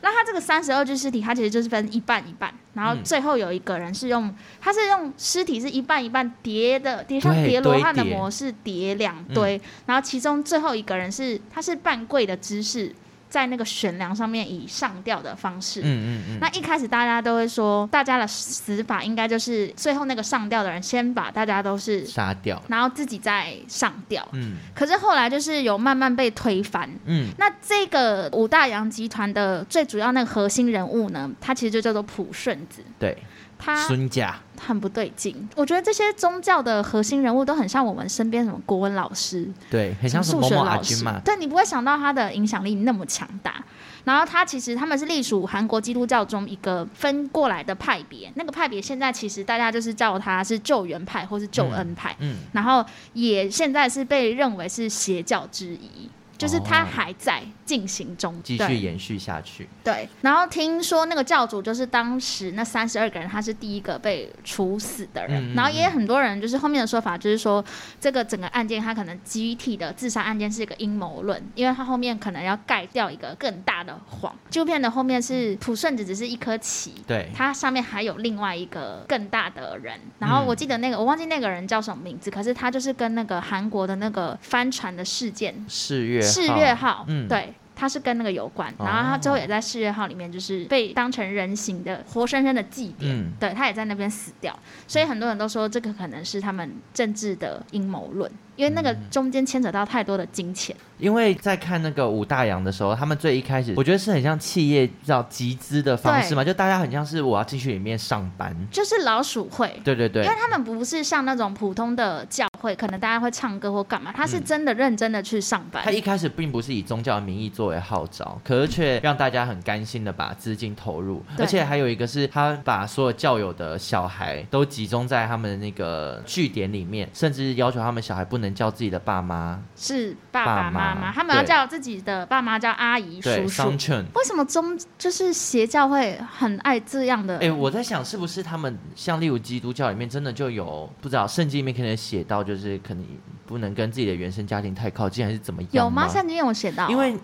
[0.00, 12.94] 那他这个三十二具尸体，他其实就是分一半一半，然后最后有一个人是用，他是用尸体是一半一半叠的，叠像叠罗汉的模式叠两堆，然后其中最后一个人是，他是半跪的姿势。
[13.28, 16.38] 在那个悬梁上面以上吊的方式，嗯嗯嗯。
[16.40, 24.26] 那一开始大家都会说，大家的死法应该就是最后那个上吊的人先把大家都是杀掉，然后自己再上吊。
[24.32, 24.56] 嗯。
[24.74, 26.88] 可是后来就是有慢慢被推翻。
[27.04, 27.28] 嗯。
[27.38, 32.82] 那这个五大洋集团的最主要那个核心人物呢，他其实就叫做朴顺子。
[32.98, 33.16] 对。
[33.58, 41.20] 他孙家很不对劲，我觉得这些宗教的核心人物都很像我们身边什么国文老师，对，很像数学老师嘛。
[41.24, 43.62] 对，你不会想到他的影响力那么强大。
[44.04, 56.08] 然后他其实他们是隶属韩国基督教中一个分过来的派别，那个派别现在其实大家就是叫他是救援派或是救恩派，嗯，嗯，然后也现在是被认为是邪教之一。
[56.38, 59.68] 就是他还在进行中，继续延续下去。
[59.84, 65.52] 对，然后听说那个教主就是当时那三十二个人，他是第一个被处死的人。
[65.54, 67.62] 然后也有很多人就是后面的说法，就是说
[68.00, 74.34] 这个整个案件他可能集体的自杀案件是一个阴谋论，因为他后面可能要盖掉一个更大的谎。
[74.48, 80.00] 纪录片的后面是朴顺子只是一颗棋，对，他上面还有另外一个更大的人。
[80.18, 86.22] 然后我记得那个我忘记那个人叫什么名字，可是他就是跟那个韩国的那个帆船的事件四月。
[86.22, 98.28] 世越号，嗯，对，他是跟那个有关，然后他最后也在世越号里面，就是被当成人形的活生生的祭典，嗯，对，他也在那边死掉，所以很多人都说这个可能是他们政治的阴谋论。
[98.58, 100.74] 因为那个中间牵扯到太多的金钱。
[100.98, 109.72] 因为在看那个五大洋的时候，他们最一开始，我觉得是很像企业叫集资的方式嘛，就大家很像是我要进去里面上班，就是老鼠会。
[109.84, 115.84] 对对对，因为他们不是像那种普通的教会，可能大家会唱歌或干嘛，他是真的认真的去上班。
[115.84, 128.47] 他一开始并不是以宗教的名义作为号召，可是却让大家很甘心的把资金投入，而且还有一个是他把所有教友的小孩都集中在他们的那个据点里面，甚至要求他们小孩不能。
[128.48, 133.68] 能叫自己的爸妈是爸爸妈妈，他们要叫自己的爸妈叫阿姨叔叔。
[134.14, 137.38] 为什么宗就是邪教会很爱这样的？
[137.38, 143.04] 哎，我在想是不是他们像例如基督教里面真的就有不知道圣经里面可能写到，就是可能
[143.46, 145.84] 不能跟自己的原生家庭太靠近，还是怎么样？
[145.84, 146.08] 有吗？
[146.08, 146.88] 圣经有写到？
[146.88, 147.16] 因为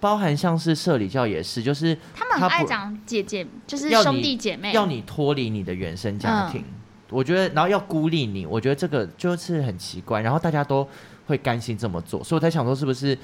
[0.00, 6.60] 包含像是社里教也是，就是他们很爱讲姐姐，就是兄弟姐妹，要你脱离你的原生家庭。
[6.60, 6.79] 嗯
[7.10, 10.20] 我觉得，然后要孤立你，我觉得这个就是很奇怪。
[10.20, 10.86] 然后大家都
[11.26, 13.16] 会甘心这么做，所以我在想说，是不是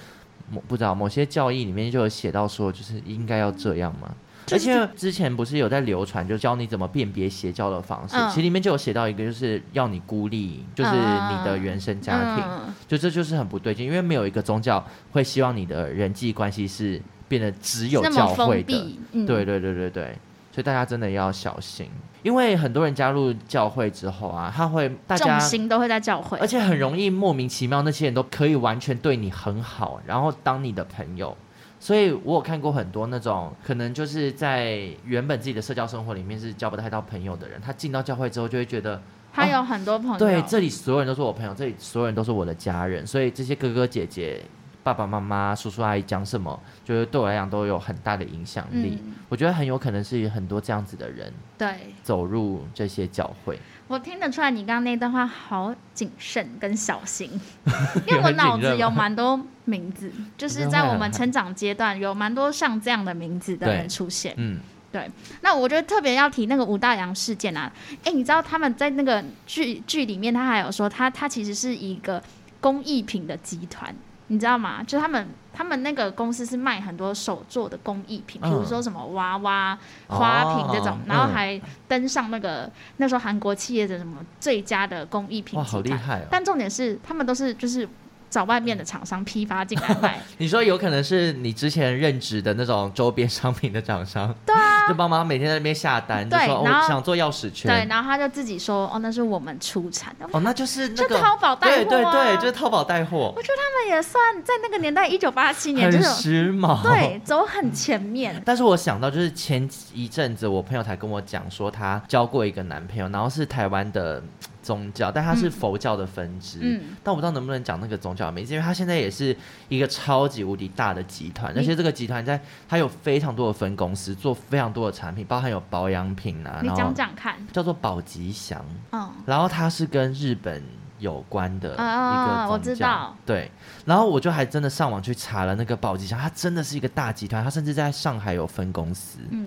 [0.51, 4.15] 某不知道某些教义里面就有写到说，就是应该要这样吗？
[4.53, 8.15] 而且之前不是有在流传，就教你怎么辨别邪教的方式。
[8.17, 18.97] 嗯、其实里面就有写到一个，就是要你孤立，就是你的原生家庭，嗯、就这就是很不对劲，因为没有一个宗教会希望你的人际关系是变得只有教会的。
[19.11, 20.17] 嗯、对对对对对。
[20.53, 21.91] 所以大家真的要小心，
[22.27, 31.37] 因为很多人加入教会之后啊，他会大家重心都会在教会，而且很容易莫名其妙，那些人都可以完全对你很好，然后当你的朋友。
[31.79, 39.01] 所以我有看过很多那种可能就是在原本自己的社交生活里面是交不太到朋友的人，他进到教会之后就会觉得
[39.33, 44.43] 他有很多朋友，哦，对，这里所有人都是我朋友，这里所有人都是我的家人，所以这些哥哥姐姐。
[44.87, 48.97] 爸爸妈妈、叔叔阿姨讲什么，就是对我来讲都有很大的影响力。
[49.05, 53.59] 嗯、我觉得很有可能是很多这样子的人，对，走入这些教会。
[53.89, 57.29] 我听得出来，你刚刚那段话好谨慎跟小心，
[58.07, 64.35] 因为我脑子有蛮多名字， 就是在我们成长阶段有蛮多像这样的名字的人出现。
[64.37, 64.61] 嗯，
[64.93, 65.11] 对。
[65.41, 67.73] 那我觉得特别要提那个吴大洋事件啊，
[68.05, 72.23] 哎，你知道他们在那个剧剧里面，他还有说他他其实是一个
[72.61, 73.93] 工艺品的集团。
[74.29, 74.83] 你知道吗？
[74.83, 85.59] 就他们，他们那个公司是卖很多手做的工艺品，比如说什么娃娃、花瓶这种，哦、然后还登上那个、嗯、那时候韩国企业的什么最佳的工艺品。
[85.59, 86.27] 哇，好厉害哦！
[86.31, 87.89] 但重点是，他们都是就是。
[88.29, 90.19] 找外面的厂商批发进来卖。
[90.39, 103.33] 你说有可能是你之前任职的那种周边商品的厂商，对啊，就帮忙每天在那边下单，对，就说然后、哦、想做钥匙圈，对，然后他就自己说哦，那是我们出产的，哦，那就是那个就淘宝带货、啊，对对对，就是淘宝带货。
[103.37, 108.41] 我觉得他们也算在那个年代，一九八七年，很时髦，对，走很前面。
[108.45, 114.23] 但是我想到就是前一阵子，我朋友才跟我讲说，她交过一个男朋友，然后是台湾的。
[114.67, 116.59] 宗教，但它是佛教的分支。
[116.61, 119.37] 嗯，但我不知道能不能讲那个宗教的名字，因为它现在也是
[119.69, 126.59] 一个超级无敌大的集团，而且这个集团在它有非常多的分公司，做非常多的产品，包含有保养品啊。
[126.61, 128.65] 你讲讲看，叫做宝吉祥。
[128.91, 130.61] 嗯，然后它是跟日本
[130.99, 132.49] 有关的一个宗教。
[132.51, 133.17] 我知道。
[133.25, 133.49] 对，
[133.85, 139.21] 然后我就还真的上网去查了那个宝吉祥，它真的是一个大集团，它甚至在上海有分公司。
[139.31, 139.47] 嗯。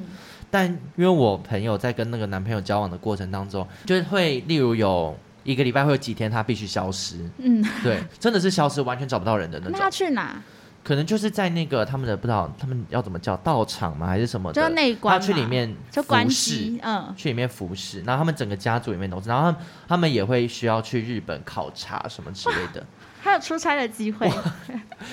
[0.52, 9.74] 但因为我朋友在跟那个男朋友交往的过程当中，就是会例如有一个礼拜会有几天他必须消失，嗯，对，真的是消失，完全找不到人的那种。
[9.74, 10.42] 那他去哪？
[10.82, 14.08] 可能就是在那个他们的不知道他们要怎么叫道场吗？
[14.08, 14.62] 还是什么的？
[14.62, 15.20] 就内观。
[15.20, 18.00] 他去里面就关系，嗯，去里面服侍。
[18.02, 22.84] 然后他们整个家族里面都是，然后他们，他们也会需要去日本考察什么之类的。
[23.22, 24.32] 还有出差的机会，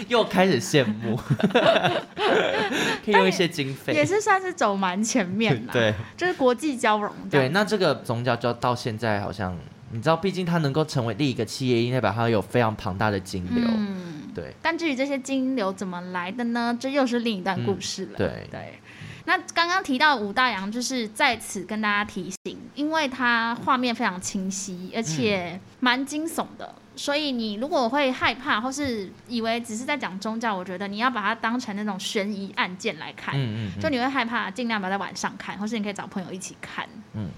[0.09, 1.17] 又开始羡慕，
[3.05, 7.13] 可以用一些经费，也是算是走蛮前面的，对，就是国际交融。
[7.31, 9.57] 对，那这个宗教就到现在好像，
[9.91, 13.65] 你知道，毕竟它能够成为另一个企业，应该代表它有非常庞大的金流。
[13.69, 14.55] 嗯，对。
[14.63, 16.77] 但至于这些金流怎么来的呢？
[16.81, 18.13] 这又是另一段故事了。
[18.13, 18.79] 嗯、对对。
[19.25, 26.73] 那刚刚提到武大洋，就是在此跟大家提醒，因为它画面非常清晰，而且蛮惊悚的。
[26.77, 33.35] 嗯所以你如果会害怕，或是以为只是在讲宗教，我觉得你要把它当成那种悬疑案件来看。
[33.37, 33.81] 嗯嗯嗯。
[33.81, 36.89] 就你会害怕，尽量不要在晚上看，或是你可以找朋友一起看。
[37.13, 37.29] 嗯。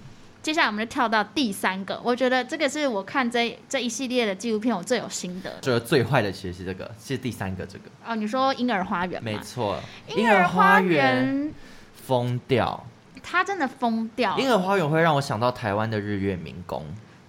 [0.41, 5.51] 接下来我们就跳到第三个，我觉得这个是我看这这一系列的纪录片我最有心得。
[5.59, 7.85] 觉得最坏的其实是这个，是第三个这个。
[8.07, 9.21] 哦，你说婴儿花园？
[9.21, 9.77] 没错。
[10.15, 11.53] 婴儿花园
[11.93, 12.81] 疯掉。
[13.21, 14.39] 他真的疯掉。
[14.39, 16.85] 婴儿花园会让我想到台湾的日月民工。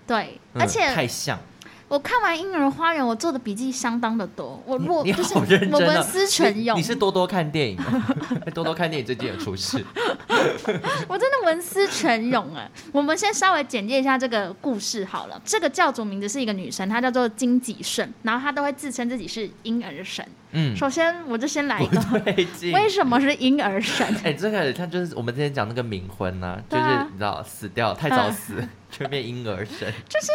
[0.06, 1.36] 对，而且、嗯、太像。
[1.90, 4.62] 我看完《婴儿花园》，我做的笔记相当的多。
[4.64, 6.79] 我我就是我文思泉涌。
[6.79, 7.76] 你是多多看电影，
[8.55, 9.85] 多多看电影最近有出事。
[11.09, 12.70] 我真的文思泉涌哎！
[12.92, 15.42] 我们先稍微简介一下这个故事好了。
[15.44, 20.24] 这个教主名字是一个女生，她叫做金吉顺，然后她都会自称自己是婴儿神。
[20.53, 22.00] 嗯，首先我就先来一个，
[22.72, 24.07] 为什么是婴儿神？
[24.22, 30.29] 哎，这个他就是我们之前讲那个冥婚呐、啊，就是你知道死掉太早死，就变婴儿神，就是。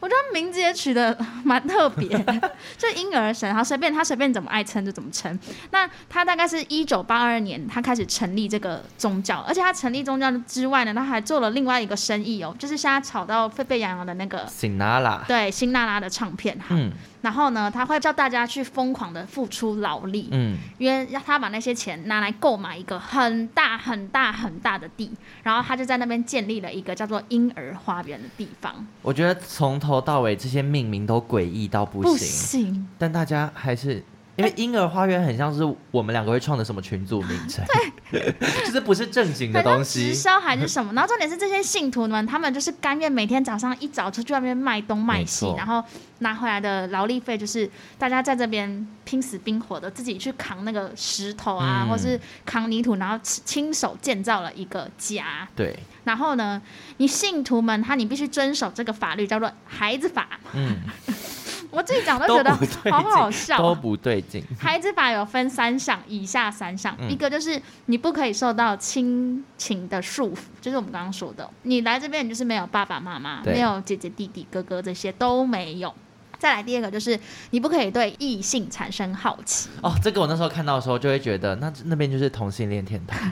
[0.00, 2.08] 我觉得名字也取得蛮特别，
[2.76, 5.38] 就婴儿神，然后随便他随便怎么爱称就怎么称。
[5.70, 16.68] 那他大概是一九八二年，他开始成立这个宗教，而且他成立宗教之外呢，他还做了另外一个生意哦，就是现在炒到沸沸扬扬的那个辛娜拉，对，辛娜拉的唱片哈。
[16.70, 16.90] 嗯
[17.22, 25.10] 然后呢，他会叫大家去疯狂的付出劳力，嗯，因为他把那些钱拿来购买一个很大很大很大的地，
[25.42, 28.86] 然后他就在那边建立了一个叫做婴儿花园的地方。
[29.02, 34.02] 我觉得从头到尾这些命名都诡异到不行，不行，但大家还是。
[34.40, 37.64] 因为婴儿花园很像是我们两个会创的什么群组名称，
[38.10, 38.34] 对，
[38.64, 40.92] 就是不是正经的东西，直销还是什么？
[40.94, 45.84] 然后重点是这些信徒们，他们就是甘愿每天早上一早出去外面卖东卖西，然后
[46.20, 55.46] 拿回来的劳力费就是大家在这边拼死拼活的自己去扛那个石头啊，嗯、或是扛泥土，然后亲手建造了一个家。
[55.54, 55.78] 对。
[56.04, 56.60] 然后呢，
[56.96, 60.40] 你信徒们他你必须遵守这个法律，叫做孩子法。
[60.54, 60.76] 嗯。
[61.70, 62.50] 我自己讲都觉得
[62.90, 64.42] 好好笑，都不对劲。
[64.58, 75.94] 孩子法有分三项，以下三项，嗯、一个就是你不可以受到亲情的束缚，就是我们刚刚说的，你来这边你就是没有爸爸妈妈，没有姐姐弟弟哥哥这些都没有。
[76.40, 77.16] 再来第二个就是
[77.50, 83.30] 你不可以对异性产生好奇哦，这个我那时候看到的时候就会觉得那那边就是同性恋天堂，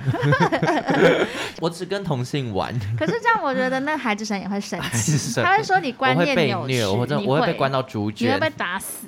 [1.60, 2.72] 我只跟同性玩。
[2.98, 9.06] 可是这样我觉得那孩子神也会生气，他会说你观念扭曲，我会我会被关到猪圈，你会被打死。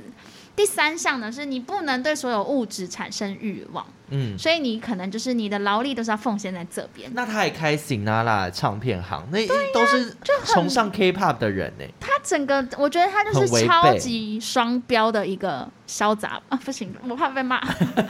[0.57, 3.87] 第三项呢是你不能对所有物质产生欲望。
[4.11, 7.11] 嗯，所以你可能就是你的劳力都是要奉献在这边。
[7.15, 11.85] 那他也开 Sinara 唱片行，那都是崇尚 K-pop 的人呢。
[12.01, 17.61] 他整个我觉得他就是超级双标的一个潇洒啊，不行，我怕被骂。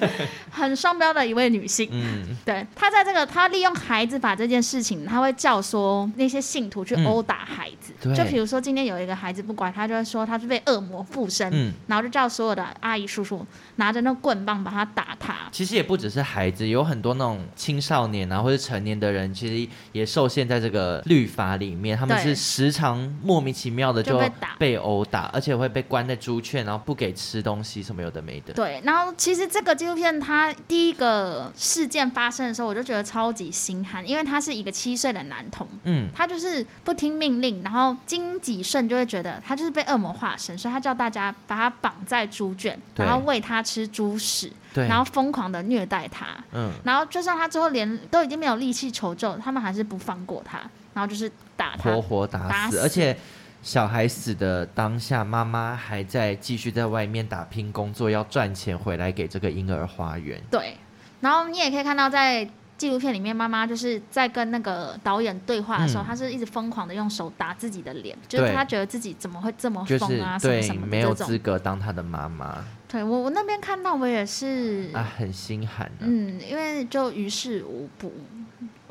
[0.51, 1.89] 很双标的一位女性。
[1.93, 7.93] 嗯，对，他在这个他利用孩子法这件事情，他会教唆那些信徒去殴打孩子。
[8.05, 13.47] 嗯、就比如说今天有一个孩子不乖，他就会说他是被恶魔附身，嗯、然后就叫所有的阿姨叔叔
[13.77, 15.35] 拿着那棍棒把他打他。
[15.53, 15.90] 其实也。
[15.91, 21.99] 不只是孩子，有很多那种青少年啊，或者成年的人，其实也受限在这个律法里面。
[21.99, 24.23] 他们是时常莫名其妙的就
[24.57, 28.55] 被殴打，而且会被关在猪圈，然后不给吃东西，什么有的没的。
[28.55, 44.53] 对，然后其实这个纪录片它第一个事件发生的时候，我就觉得超级心寒，因为他是一个七岁的男童，嗯，他就是不听命令，然后金吉顺就会觉得他就是被恶魔化身，所以他叫大家把他绑在猪圈，然后喂他吃猪屎。
[44.73, 50.59] 对，然后疯狂的虐待他，嗯，然后就算他最后连都已经没有力气求救，他们还是不放过他，
[50.95, 53.17] 然后就是打他，活活打死，打死，而且
[53.63, 60.41] 小孩死的当下，妈妈还在继续在外面打拼工作，要赚钱回来给这个婴儿花园。
[60.51, 60.77] 对，
[61.21, 62.49] 然后你也可以看到在
[62.79, 72.65] 纪录片里面，妈妈就是在跟那个导演对话的时候，她、嗯、是一直疯狂的用手打自己的脸，就是她觉得自己怎么会这么疯啊，就是、什么什么没有资格当她的妈妈。
[72.91, 76.01] 对我，我那边看到我也是啊，很心寒、啊。
[76.01, 78.13] 嗯，因为就于事无补。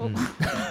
[0.01, 0.15] 嗯、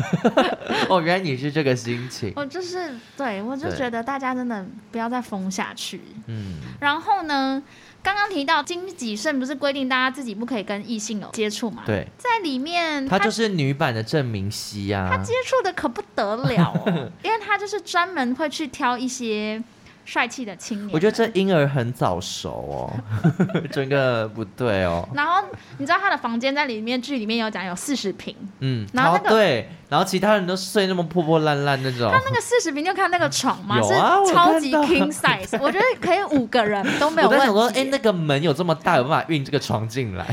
[0.89, 2.33] 哦，原来你是这个心情。
[2.35, 6.01] 我就是对，我就觉得大家真的不要再疯下去。
[6.26, 6.55] 嗯。
[6.81, 7.62] 然后呢，
[8.03, 11.83] 刚刚提到金吉胜不是规定大家自己不可以跟异性有接触嘛？
[11.85, 12.09] 对。
[12.16, 15.11] 在里面，他就是女版的郑明熙啊。
[15.11, 19.62] 他接触的可不得了哦，因为他就是专门会去挑一些。
[20.09, 22.91] 帅气的青年，我觉得这婴儿很早熟哦，
[23.71, 25.07] 整个不对哦。
[25.13, 25.45] 然后
[25.77, 32.11] 你知道他的房间在里面剧里面有讲有四十平，嗯，然后、那个、对，然后其他人都睡那么破破烂烂那种。
[32.11, 37.47] 他那个四十平就看那个床嘛，有啊，是超级 king size，我， 我觉得可以五个人都没有问题。
[37.47, 40.25] 我在想说，哎，那个门有这么大，有办法运这个床进来？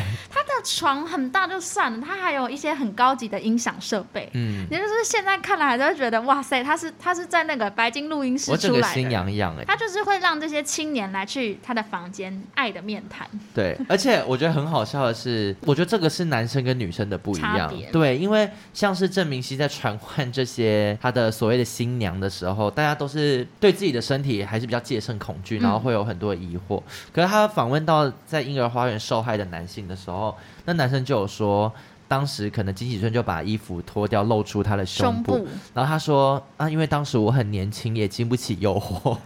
[0.66, 9.63] 床很大就算了，他还有一些很高级的音响设备，嗯，也就是现在看来还是会觉得哇塞，他是他是在那个白金录音室出来的，我整个心痒痒哎。
[9.66, 13.28] 他就是会让这些青年来去他的房间，爱的面谈。
[13.53, 17.72] 对，而且我觉得很好笑的是，我觉得这个是男生跟女生的不一样。
[17.91, 26.80] 对，因为像是郑明熙在传唤这些他的所谓的新娘的时候，大家都是对自己的身体还是比较戒慎恐惧，然后会有很多疑惑。
[26.80, 30.36] 嗯、可是他访问到在婴儿花园受害的男性的时候，
[30.66, 31.72] 那男生就有说。
[32.07, 39.18] 当时可能金喜顺就把衣服脱掉，露出他的胸部，胸部然后他说啊，因为当时我很年轻，也经不起诱惑。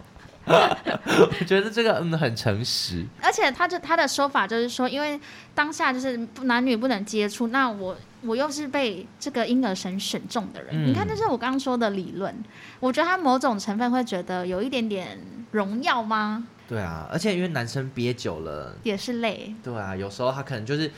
[0.48, 5.20] 我觉得这个嗯很诚实，而且他就他的说法就是说，因为
[5.54, 12.34] 当下就是男女不能接触，那我我又是被这个婴儿神选中的人，嗯、你看，这是我刚刚说的理论。
[12.80, 15.18] 我觉得他某种成分会觉得有一点点
[15.50, 16.46] 荣耀吗？
[16.66, 19.54] 对啊，而且因为男生憋久了也是累。
[19.62, 20.90] 对啊，有时候他可能就是。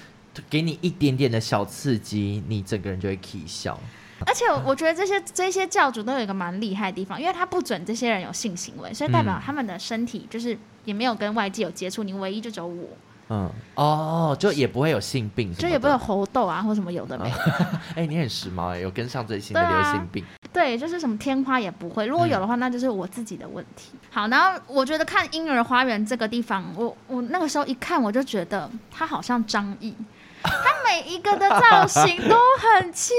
[0.49, 3.79] 给你一点点的小刺激，你整个人就会起笑。
[4.25, 12.89] 而且我觉得这些这些教主都有一个蛮厉害的地方，因为他不准这些人有性行为，所以代表他们的身体就是也没有跟外界有接触，你唯一就只有我。
[13.29, 17.67] 嗯哦，就也不会有性病，就也不会有猴痘啊或什么有的没的。
[17.97, 20.23] 哎、你很时髦哎，有跟上最新的流行病。
[20.53, 22.05] 对，就是什么天花也不会。
[22.05, 23.93] 如果有的话，那就是我自己的问题。
[23.95, 29.95] 嗯、好，然后我觉得看婴儿花园这个地方，我我那个时候一看，我就觉得他好像张译。
[30.65, 33.13] 他每一个的造型都很奇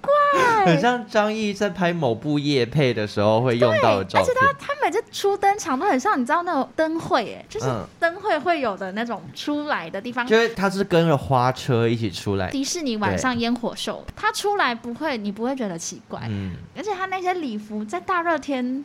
[0.00, 4.22] 怪，很像张译在拍某部夜配的时候会用到的照片。
[4.22, 7.66] 而且他他每次出登场都很像，你知道那种灯会，哎，就是
[7.98, 10.26] 灯会会有的那种出来的地方。
[10.26, 12.50] 就是他是跟着花车一起出来。
[12.50, 16.20] 迪士尼晚上烟火秀，他出来不会，你不会觉得奇怪。
[16.28, 16.52] 嗯。
[16.76, 18.84] 而且他那些礼服在大热天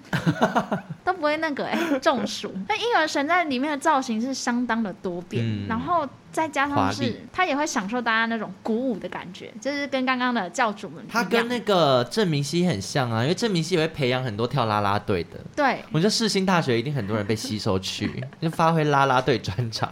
[1.03, 2.53] 都不会那个哎中暑。
[2.67, 6.07] 那婴儿神在里面的造型是相当的多变，嗯、然后。
[6.34, 15.39] 再加上是，他也会享受大家那种鼓舞的感觉，就是跟刚刚的教主们，他跟那个郑明熙很像啊，因为郑明熙也会培养很多跳啦啦队的。
[15.55, 18.11] 对，我觉得世新大学一定很多人被吸收去，
[18.41, 19.88] 就发挥啦啦队专长，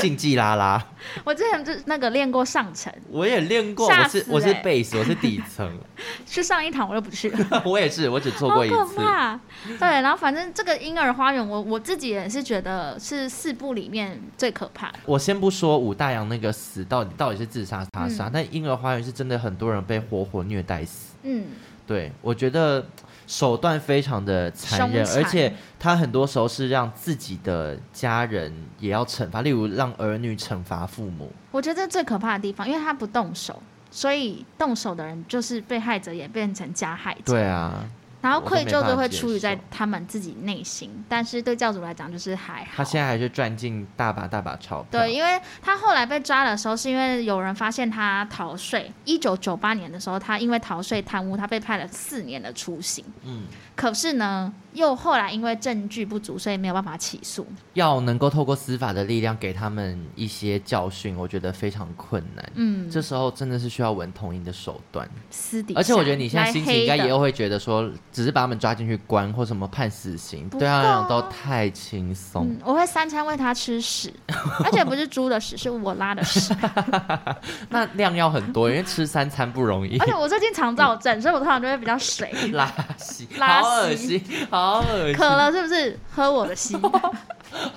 [0.00, 0.84] 竞技啦啦。
[1.22, 5.70] 我之前就那个练过上层，我也练过，欸、我是我是贝斯，我是底层。
[6.26, 7.32] 去上一堂我又不去，
[7.64, 8.74] 我也是，我只做过一次。
[8.74, 9.40] 好可怕。
[9.78, 14.92] 对，然后反正这个婴儿花园，我我自己也是觉得是四部里面最可怕。
[15.04, 15.75] 我先不说。
[15.78, 21.14] 武大洋那个死到底到底是自杀他杀，嗯、但婴儿花园是真的很多人被活活虐待死。
[21.22, 21.44] 嗯，
[21.86, 22.84] 对，我觉得
[23.26, 31.30] 手段非常的残忍，而且他很多时候是让自己的家人也要惩罚，例如让儿女惩罚父母。
[31.50, 33.60] 我觉得最可怕的地方，因为他不动手，
[33.90, 37.32] 所以动手的人就是被害者，也变成加害者。
[37.32, 37.84] 对啊。
[38.26, 42.70] 然后愧疚就会出于在他们自己内心，但是对教主来讲就是还好。
[42.78, 44.86] 他现在还是赚进大把大把钞票。
[44.90, 48.92] 对，因为他后来被抓的时候，是因为有人发现他逃税。
[49.04, 53.04] 一九九八年的时候，他因为逃税贪污，他被判了四年的徒刑。
[53.22, 53.44] 嗯。
[53.76, 57.46] 可是呢，又后来因为证据不足，所以没有办法起诉。
[57.74, 62.52] 要能够透过司法的力量给他们一些教训，我觉得非常困难。
[62.54, 62.88] 嗯。
[62.90, 65.08] 这时候真的是需要文同珢的手段。
[65.30, 65.80] 私底下。
[65.80, 67.90] 而且我觉得你现在心情应该也会觉得说。
[68.12, 72.46] 只是把他们抓进去关，或什么判死刑，对他来讲都太轻松。
[72.46, 74.12] 嗯，我会三餐喂他吃屎，
[74.64, 76.54] 而且不是猪的屎，是我拉的屎。
[77.70, 79.98] 那量要很多，因为吃三餐不容易。
[79.98, 82.30] 而且我最近肠躁症，所以我通常就会比较水。
[82.52, 84.22] 拉稀，拉稀，好恶心，
[84.66, 85.14] 好恶心。
[85.14, 85.98] 渴了是不是？
[86.10, 86.80] 喝我的心。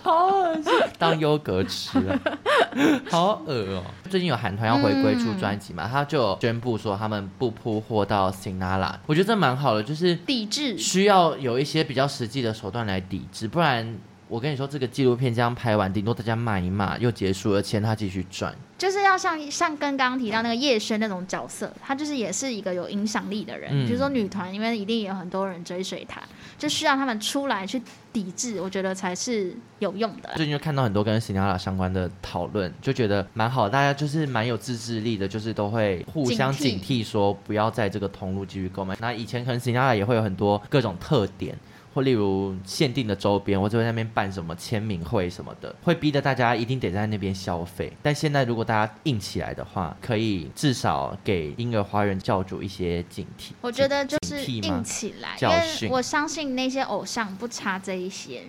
[0.01, 2.19] 好恶心，当优格吃了，
[3.09, 3.83] 好恶哦。
[4.09, 5.85] 最近有韩团要回归出专辑嘛？
[5.85, 13.95] 嗯、他就宣布说他们不铺货到 Sinara，我觉得这蛮好的，就是抵制，需要有一些比较实际的手段来抵制，不然
[14.27, 18.53] 我跟你说，这个纪录片这样拍完，顶多大家骂一骂又结束了，钱他继续赚。
[18.77, 23.69] 就是要像像跟刚刚提到那个叶轩那种角色，他就是也是一个有影响力的人。
[23.85, 26.21] 比如、嗯、说女团，因为一定有很多人追随他，
[26.59, 27.81] 就需要他们出来去
[28.13, 30.29] 抵制，我觉得才是有用的。
[30.35, 38.95] 最近就看到很多跟 Sinara 相关的讨论，就觉得蛮好，大家就是蛮有自制力的，就是都会互相警惕，说不要在这个通路继续购买。
[38.99, 41.57] 那以前可能 Sinara 也会有很多各种特点。
[41.93, 47.91] 或例如限定的周边，或者在那边办什么签名会什么的，会逼得大家一定得在那边消费。
[48.01, 53.51] 但现在如果大家硬起来的话，可以至少给婴儿花园教主一些警惕。
[53.61, 58.43] 我觉得就是硬起来，因为我相信那些偶像不差这一些。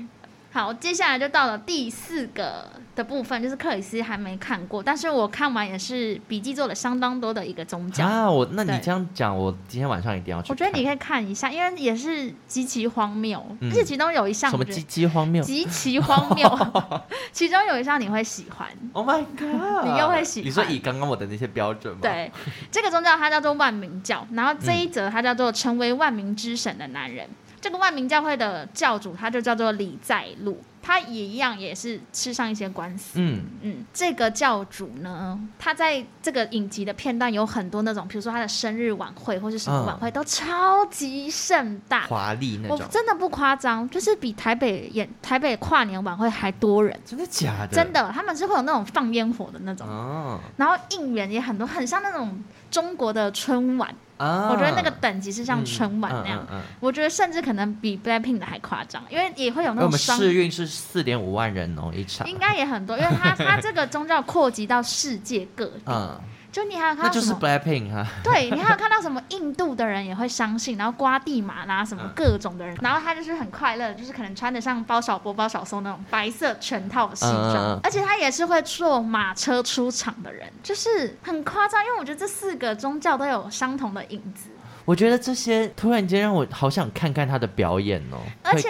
[0.52, 8.28] 好，接下来就到了第四个的部分，就是克里斯还没看过，但是我看完也是笔记做了相当多的一个宗教啊。
[8.28, 10.50] 我那你这样讲，我今天晚上一定要去。
[10.50, 15.40] 我觉得你可以看一下，因为也是极其荒谬，嗯、而且其中有一项什么极其荒谬？
[15.44, 16.72] 极其荒谬，
[17.30, 18.66] 其中有一项你会喜欢。
[18.92, 19.86] Oh my god！
[19.86, 20.48] 你又会喜欢？
[20.48, 22.00] 你说以刚刚我的那些标准吗？
[22.02, 22.30] 对，
[22.72, 27.24] 这个宗教它叫做万民教，然后这一则它叫做成为万民之神的男人。
[27.26, 33.20] 嗯这个万民教会的教主，他就叫做李在禄，他也一样，也是吃上一些官司。
[33.20, 42.78] 嗯嗯，这个教主呢，他在这个影集的片段有很多那种，比如说他的生日晚会或是什么晚会，都超级盛大、华丽那种。
[42.78, 46.98] 我真的不夸张，就是比台北演台北跨年晚会还多人。
[47.04, 47.76] 真的假的？
[47.76, 49.86] 真的，他们是会有那种放烟火的那种。
[49.86, 50.40] 哦。
[50.56, 53.94] 然后应援也很多，很像那种中国的春晚。
[54.18, 60.18] 我觉得那个等级是像春晚那样，嗯嗯嗯、我觉得甚至可能比 Blackpink 的还夸张，因为也会有那种双。
[60.18, 62.28] 我们试运是四点五万人哦，一场。
[62.28, 65.80] 应该也很多，因为它它这个宗教扩及到世界各地。
[66.50, 67.08] 嗯就你还有看到什么？
[67.08, 68.06] 那就是 Blackpink 哈。
[68.24, 69.22] 对，你还有看到什么？
[69.28, 81.80] 印度的人也会相信，然后瓜地马拉什么各种的人，然后他就是很快乐，就是可能穿得像包小波、包小松那种白色全套的西装，而且他也是会坐马车出场的人，就是很夸张。
[81.84, 84.50] 因为我觉得这四个宗教都有相同的影子。
[84.90, 88.18] 我觉得这些突然间让我好想看看他的表演哦。
[88.42, 88.68] 而且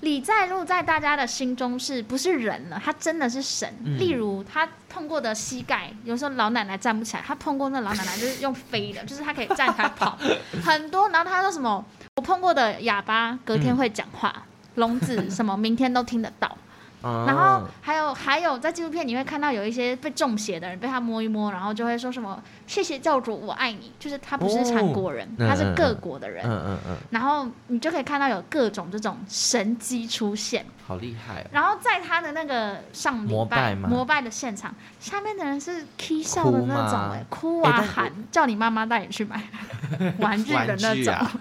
[0.00, 2.80] 李在禄在大家的心中是不是人了？
[2.82, 3.68] 他真的是神。
[3.84, 10.16] 嗯、例如他碰过的膝盖，有时候老奶奶站不起来，他碰过那老奶奶就是用飞的，就是他可以站开跑
[10.64, 11.06] 很多。
[11.10, 11.84] 然后他说什么？
[12.16, 14.34] 我碰过的哑巴隔天会讲话，
[14.76, 16.56] 聋、嗯、子什么明天都听得到。
[17.00, 26.44] 然后还有还有在纪录片你会看到有一些被中邪的人被他摸一摸，然后就会说什么谢谢教主我爱你，就是他不是韩国人，哦、他是各国的人。
[26.44, 26.96] 嗯嗯嗯。
[27.10, 31.46] 然后你就可以看到有各种这种神机出现，好厉害、哦。
[31.52, 39.40] 然后在他的那个上礼拜膜拜的现场，下面的人是哭笑的那种，哎，哭啊喊，叫你妈妈带你去买
[40.18, 41.14] 玩具的那种。
[41.14, 41.32] 啊、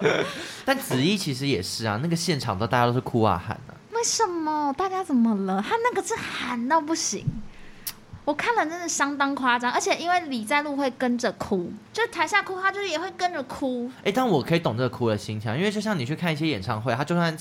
[0.66, 3.75] 但子怡其实也是啊，那个现场都大家都是哭啊喊的、啊。
[3.96, 4.74] 为什么？
[4.76, 5.64] 大家怎么了？
[5.66, 7.24] 他那个是喊到不行，
[8.26, 13.90] 我看了真的相当夸张，而且因为李在璐会跟着哭，就台下哭，他就是也会跟着哭。
[14.04, 17.34] 哎，但我可以懂这个哭的心情，因为就像你去看一些演唱会，他就算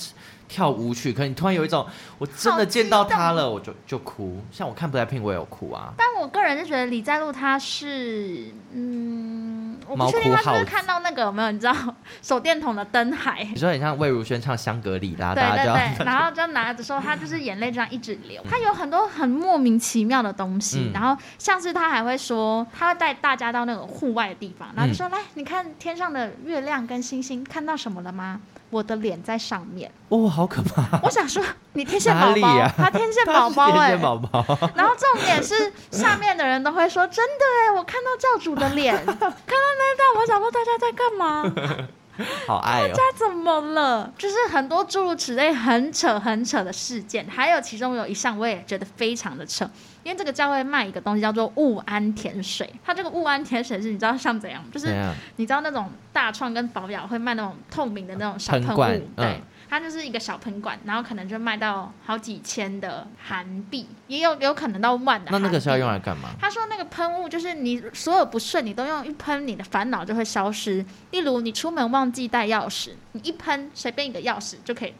[0.47, 1.85] 跳舞曲，可你突然有一种
[2.17, 4.41] 我真的见到他了，我就就哭。
[4.51, 5.93] 像我看 BLACKPINK 我也有哭啊。
[5.97, 9.63] 但我个人就觉得李在璐他是嗯。
[9.87, 11.51] 我不确定他是不是看到那个有没有？
[11.51, 11.75] 你知道
[12.19, 13.43] 手电筒的灯海？
[13.53, 18.41] 你说很像魏如萱唱香格里拉，对对对，然后就拿着说他就是眼泪这样一直流。
[18.49, 28.41] 他有很多很莫名其妙的东西，嗯、然后像是他还会说，他会带大家到那个户外的地方，然后就说、嗯、来，你看天上的月亮跟星星，看到什么了吗？
[28.69, 29.91] 我的脸在上面。
[30.09, 30.99] 哦，好可怕！
[31.03, 31.43] 我想说，
[31.73, 34.45] 你天线宝宝，啊、他天线宝宝 哎，宝宝。
[34.75, 39.31] 然后重点是下面的人都会说，真的哎，我看到教主的脸， 看到。
[39.77, 41.87] 那段我想说大家在干嘛？
[42.47, 42.87] 好爱哦！
[42.87, 44.09] 大家怎么了？
[44.17, 49.69] 就是很多诸如此类很扯很扯的事件，还有其中有一项我也觉得非常的扯，
[50.05, 54.63] 因为这个教会卖一个东西叫做雾安甜水，它这个雾安甜水是你知道像怎样？
[54.71, 54.95] 就是
[55.37, 58.77] 你知道那种大创跟宝雅会卖那种透明的那种小喷雾，
[59.15, 59.25] 对。
[59.25, 65.31] 嗯它就是一个小喷管，然后可能就卖到好几千的韩币，也有有可能到万的。
[65.31, 66.29] 那那个是要用来干嘛？
[66.39, 70.85] 他说那个喷雾就是你所有不顺，你都用一喷，你的烦恼就会消失。
[71.09, 74.93] 例如你出门忘记带钥匙，你一喷随便一个钥匙就可以。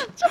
[0.16, 0.26] 就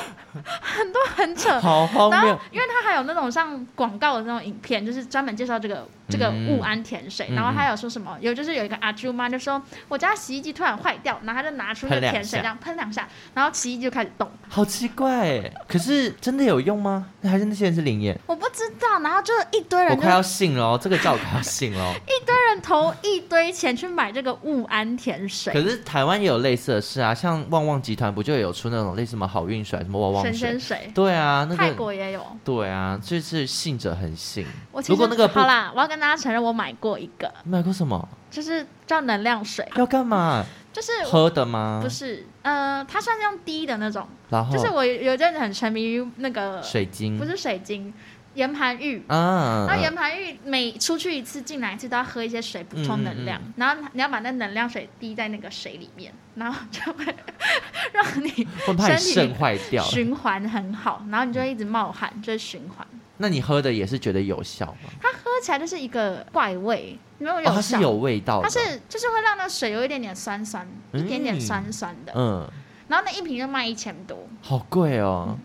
[0.61, 2.19] 很多很扯，好荒谬。
[2.19, 7.27] 然后，因为他还有那种像广告的那种影片，就是专门介绍这个这个物安甜水。
[7.29, 8.17] 嗯、然后还有说什么？
[8.21, 14.29] 有就是有一个阿朱妈就说，我家洗衣机突然坏掉，然后他就拿出那个甜水这样喷两下，然后洗衣机就开始动。
[14.49, 17.07] 好奇怪，可是真的有用吗？
[17.23, 18.19] 还是那些人是灵验？
[18.25, 18.87] 我不知道。
[18.99, 21.93] 然后就一堆人，我快要信了哦，这个叫我快要信了。
[22.07, 25.53] 一堆人投一堆钱去买这个物安甜水。
[25.53, 30.33] 可是台湾也有类似的事啊，像旺旺集团不就有出那种类似什么好运水、什么旺旺水？
[30.33, 30.91] 神仙水。
[30.93, 32.25] 对啊，那个泰国也有。
[32.43, 34.45] 对啊，就是信者恒信。
[34.71, 37.31] 我如果那个好啦，我要跟大家承认，我买过一个。
[37.43, 38.07] 买过什么？
[38.29, 39.67] 就是叫能量水。
[39.75, 40.45] 要干嘛？
[40.73, 41.79] 就是喝的吗？
[41.81, 44.07] 不是，呃，它算是用滴的那种。
[44.29, 47.91] 然后就是我有阵子很沉迷于那个水晶，不是水晶。
[48.37, 57.03] 岩盘浴啊，然后岩盘浴每出去一次进来一次都要喝一些水补充能量，嗯嗯嗯，然后你要把那能量水滴在那个水里面，然后就会
[57.91, 62.85] 让你身体坏掉，循环很好，然后你就会一直冒汗，就是循环。
[63.17, 64.91] 那你喝的也是觉得有效吗？
[65.01, 72.47] 它喝起来就是一个怪味，没有有效，哦，它是有味道，它是就是会让那水有一点点酸酸，嗯、一点点酸酸的，嗯，
[72.87, 75.35] 然后那一瓶就卖一千多，好贵哦。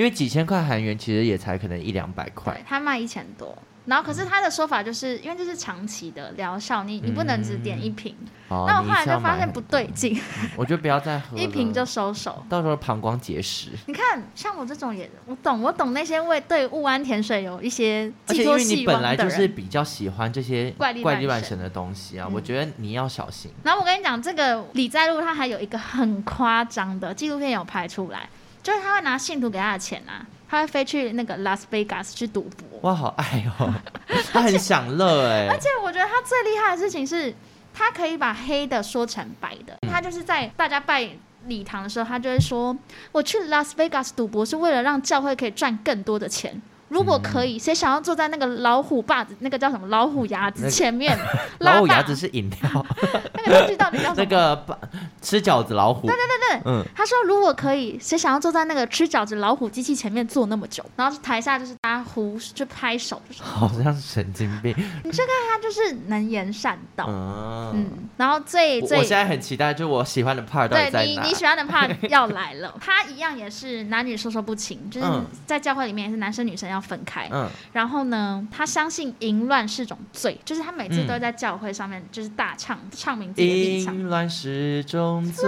[0.00, 3.54] 嗯因为几千块韩元其实也才可能一两百块，他卖一千多。
[3.84, 8.14] 然后可是他的说法就是因为这是长期的疗效，你你不能只点一瓶。
[8.48, 10.18] 嗯、那我后来就发现不对劲，
[10.56, 13.70] 我觉得不要再喝，一瓶就收手，到时候膀胱结石。
[13.86, 23.50] 你看，像我这种也我懂，我懂那些为对雾安甜水有一些而且因为你本来就是比较喜欢这些怪力怪力乱神的东西啊，我觉得你要小心。
[23.62, 28.28] 然后我跟你讲，这个李在璐他还有一个很夸张的纪录片有拍出来。
[28.62, 32.80] 就是他会拿信徒给他的钱啊，他会飞去那个拉斯维加斯去赌博。
[32.82, 33.72] 哇，好爱哦！
[34.32, 35.48] 他很享乐哎。
[35.48, 37.34] 而且我觉得他最厉害的事情是，
[37.74, 39.74] 他可以把黑的说成白的。
[39.82, 41.08] 嗯、他就是在大家拜
[41.46, 42.76] 礼堂的时候，他就会说
[43.12, 51.16] ：“我去拉斯维加斯赌博是为了让教会可以赚更多的钱。”如果可以，谁想要坐在那个老虎把子，那个叫什么老虎牙子前面？
[51.60, 52.86] 老虎牙子是饮料。
[53.32, 54.16] 那个东西到底叫什么？
[54.18, 54.78] 那个
[55.22, 56.08] 吃饺子老虎。
[56.08, 56.84] 对对对对，嗯。
[56.94, 60.84] 他说如果可以，谁想要坐在那个吃饺子老虎机器前面坐那么久？
[60.96, 64.74] 然后台下就是大家呼就拍手，就是好像神经病。
[65.04, 67.88] 你这个他就是能言善道，嗯。
[68.16, 72.74] 然后最最，我现在很期待，就我喜欢的 part 对你你喜欢的 part 要来了。
[72.80, 75.06] 他一样也是男女授受不亲，就是
[75.46, 76.79] 在教会里面也是男生女生要。
[76.80, 77.28] 要分开。
[77.30, 83.94] 嗯，然后呢，他相信淫乱是种罪，就是他每次都在教会上面就是大唱、嗯、唱名字的立场。
[83.94, 85.44] 淫乱是种罪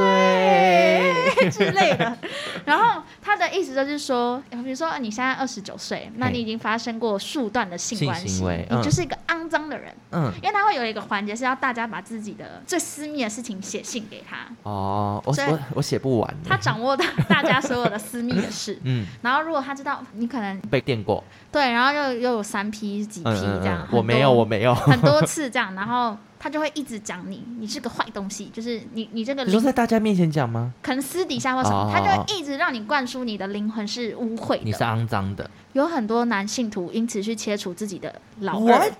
[1.50, 2.16] 之类的。
[2.64, 9.92] 然后他的意思就是说，比如说你现在二十九岁，那你已经发生过数段的性关系，嗯、你就是一个肮脏的人。
[10.10, 14.36] 嗯，因为他会有一个环节是要大家把自己的最私密的事情写信给他。
[14.62, 16.34] 哦，我我我写不完。
[16.46, 18.78] 他掌握到大家所有的私密的事。
[18.84, 30.72] 嗯，然后如果他知道你可能被电过，对，然后又又有三批几批这样，嗯嗯、我没有我没有很多次这样，然后他就会一直讲你，你是个坏东西，就是你你这个你说在大家面前讲吗？
[30.82, 35.48] 可能私底下或什么，哦、他就会一直让你灌输你的灵魂是污秽的，你是肮脏的。
[35.72, 38.78] 有很多男信徒因此去切除自己的老二。
[38.78, 38.92] What?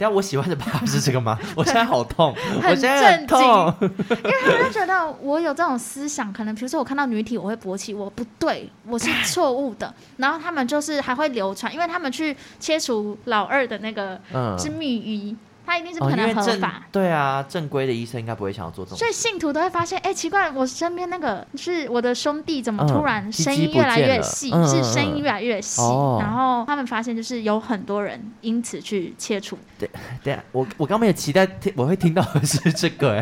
[0.00, 1.38] 等下我喜欢的爸爸是这个吗？
[1.54, 9.92] 我现在好痛，很震惊，很痛，因为他们就觉得我有这种思想，可能比如说我看到女体我会勃起，我不对，我是错误的。
[10.16, 14.18] 然后他们就是还会流传，因为他们去切除老二的那个
[14.58, 15.32] 是秘医。
[15.32, 18.98] 嗯他一定是不可能合法，哦、对啊，正规的医生应该不会想要做这种。
[18.98, 25.80] 所以信徒都会发现，哎、欸，奇怪，我身边那个是我的兄弟，怎么突然声音越来越细，嗯、是声音越来越细？
[25.82, 29.56] 嗯、然后他们发现，就是有很多人因此去切除。
[29.78, 29.88] 对，
[30.24, 33.18] 对啊，我我刚没有期待听，我会听到的是这个、欸，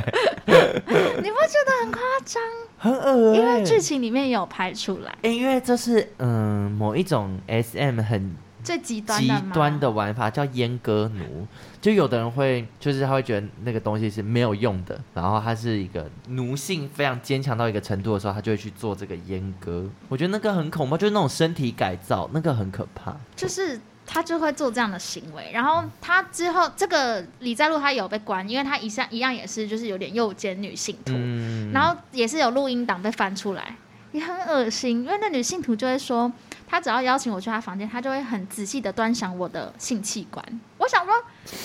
[0.47, 0.55] 哎，
[1.23, 2.43] 你不觉得很夸张？
[2.79, 5.15] 很恶、欸，因为剧情里面有拍出来。
[5.23, 8.37] 欸、因为这是嗯某一种 SM 很。
[8.63, 11.47] 最极端极端的玩法叫阉割奴，
[11.81, 19.89] 就有的人会，就是他会觉得那个东西是没有用的，然后他是一个奴性非常坚强到一个程度的时候，他就会去做这个阉割。
[20.09, 23.17] 我觉得那个很恐怖，就是那种身体改造，那个很可怕。
[23.37, 33.77] 就是他就会做这样的行为，然后他之后这个李在禄他有被关，因为他一向一样也是就是有点诱奸女性徒，嗯、然后也是有录音档被翻出来，
[34.13, 36.31] 也很恶心，因为那女信徒就会说。
[36.71, 40.45] 她只要邀请我去她房间，她就会很仔细的端详我的性器官。
[40.77, 41.15] 我想说，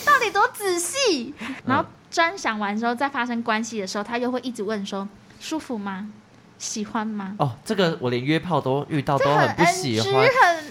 [0.05, 1.33] 到底多仔细？
[1.65, 5.05] 然后端详完之后，再发生关系的时候，她又会一直问说：
[5.41, 6.09] 舒服吗？
[6.64, 7.36] 喜欢吗？
[7.39, 10.26] 哦，这个我连约炮都遇到都很不喜欢，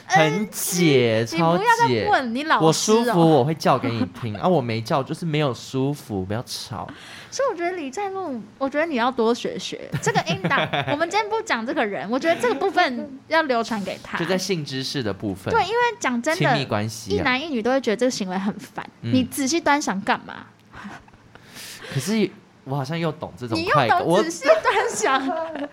[0.09, 1.63] 很很解，超解。
[1.63, 2.61] 你不要再问你老。
[2.61, 6.89] 我舒服我会叫给你听 啊，我没叫就是没有舒服，不要吵。
[7.31, 10.67] 所以我觉得李在禄，我觉得你要多学学这个音档。
[10.91, 14.17] 我们今天不讲这个人，我觉得这个部分要流传给他。
[14.17, 15.53] 就在性知识的部分。
[15.53, 18.85] 对，因为讲真的，亲密关系，一男一女都会觉得这个行为很烦。
[19.03, 20.47] 嗯、你仔细端详干嘛？
[21.93, 22.31] 可是。
[22.65, 25.21] 我好像又懂这种快感，我仔细端详，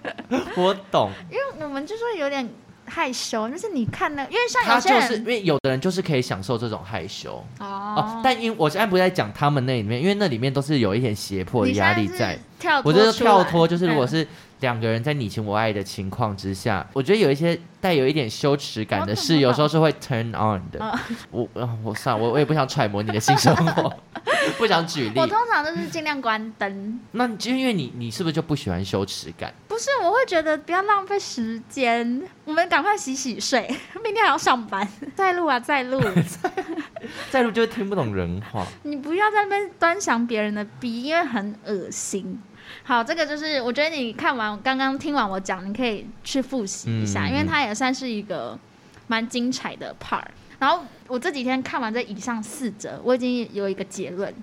[0.58, 2.50] 我懂，因为我们就说有点
[2.86, 7.44] 害羞，就是你看那，因为像有些人，他就是因为有的人就是可以享受这种害羞。
[7.60, 12.38] 哦，哦，但因为我现在不在讲他们那里面，因为那里面都是有一点胁迫的压力在，
[12.84, 14.28] 我觉得跳脱就是如果是
[14.60, 20.80] 两个人在你情我爱的情况之下，嗯、我觉得有一些带有一点羞耻感的事，有时候是会 turn on 的。
[20.80, 21.00] 哦、
[21.32, 21.50] 我
[21.84, 23.94] 我算了，我我也不想揣摩你的性生活。
[24.58, 27.00] 不想举例，我通常都是尽量关灯。
[27.12, 29.54] 那就因为你，你是不是就不喜欢羞耻感？
[29.68, 33.62] 不是，我会觉得不要浪费时间，我们赶快洗洗睡，
[34.04, 34.88] 明天还要上班。
[35.16, 36.02] 再录啊，再录，
[37.30, 38.66] 再录就会听不懂人话。
[38.84, 42.42] 你不要在那边端详别人的逼，因为很恶心。
[42.90, 48.58] 好，这个就是我觉得你看完刚刚听完我讲，你可以去复习一下，嗯、因为它也算是一个
[49.06, 50.24] 蛮精彩的 part。
[50.58, 54.34] 然后我这几天看完这以上四则，我已经有一个结论，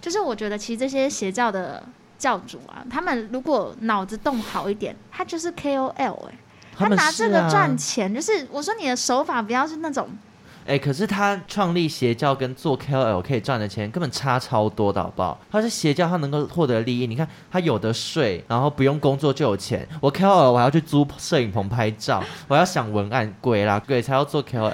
[0.00, 1.82] 就是我觉得其实这些邪教的
[2.16, 6.38] 教主啊，他们如果脑子动好一点，他就是 KOL 哎、欸，
[6.76, 10.08] 他拿这个赚钱，就是我说你的手法不要是那种。
[10.66, 15.40] 哎、可是他创立邪教跟做 KOL 可以赚的钱根本差超多的，好不好？
[15.50, 17.06] 他是邪教，他能够获得利益。
[17.06, 19.86] 你看他有的税，然后不用工作就有钱。
[20.00, 24.72] 我 KOL 我还要去租摄影棚拍照，我要想文案，鬼啦鬼才要做 KOL。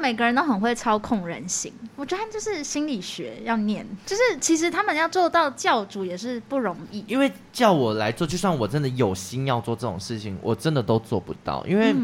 [0.00, 7.04] 每个人都很会操控人心，我觉得他就是心理学要念，就是其实他们要做到教主也是不容易。
[7.06, 11.64] 因为叫我来做，就算我真的有心要做这种事情，我真的都做不到。
[11.66, 11.94] 因为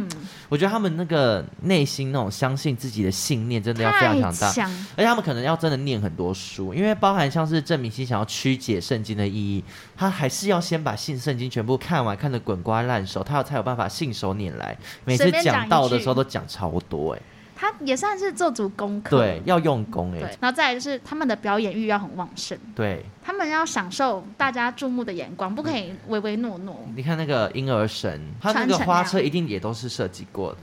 [0.48, 4.48] 我觉得他们那个内心那种相信自己的信念，真的要非常强大。
[4.96, 9.64] 而且他们可能要真的念很多书，因为包含像是郑明星想要曲解圣经的意义，
[9.96, 14.76] 他还是要先把信圣经全部看完，看得滚瓜烂熟，他才有办法信手拈来。
[15.04, 17.22] 每次讲道的时候都讲超多哎、欸。
[17.56, 20.20] 他也算是做足功课，对，要用功哎。
[20.20, 26.78] 对，然后再来就是他们的表演欲要很旺盛，对，他们要享受大家注目的眼光，不可以唯唯诺诺。
[26.94, 30.58] 你看那个婴儿神，他那个花车一定也都是设计过的。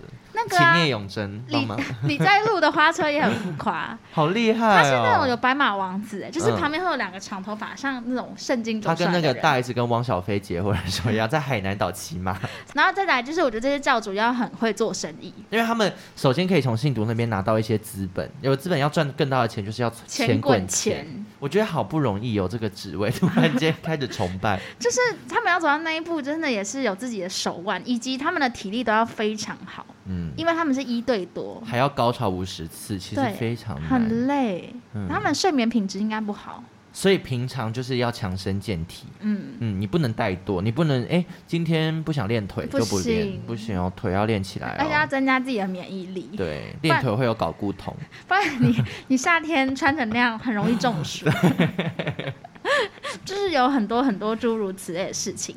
[0.50, 1.80] 那那个勤业永真帮忙。
[2.04, 4.76] 你 在录的花车也很浮夸， 好厉害、哦！
[4.78, 8.80] 他是那种有白马王子，哎，就是旁边会有两个长头发，嗯、像那种圣经。
[8.82, 12.38] 他跟那个大 S 跟汪小菲结婚的时候一样， 在海南岛骑马。
[12.74, 21.06] 然后再来就是，我觉得这些教主要很会做生意，因为他们首先可以从信徒那边拿到一些资本，有资本要赚更大的钱，就是要钱滚钱。
[21.44, 29.86] 钱我觉得好不容易有这个职位， 突然间开始崇拜， 就是他们要走到那一步，真的也是有自己的手腕，以及他们的体力都要非常好。
[30.06, 34.74] 嗯，因为他们是一对多，还要高潮五十次，其实非常难，很累。
[34.94, 36.64] 嗯，他们睡眠品质应该不好。
[36.96, 39.56] 所以平常就是要强身健体，嗯。
[39.60, 46.30] 嗯，你不能怠惰，你不能哎、欸，今天不想练腿就不练，不行哦，腿要练起来、哦，而且要增加自己的免疫力。
[46.38, 47.96] 对，练腿会有睾固酮，
[48.28, 51.26] 不然你你夏天穿成那样很容易中暑，
[53.26, 55.56] 就是有很多很多诸如此类的事情。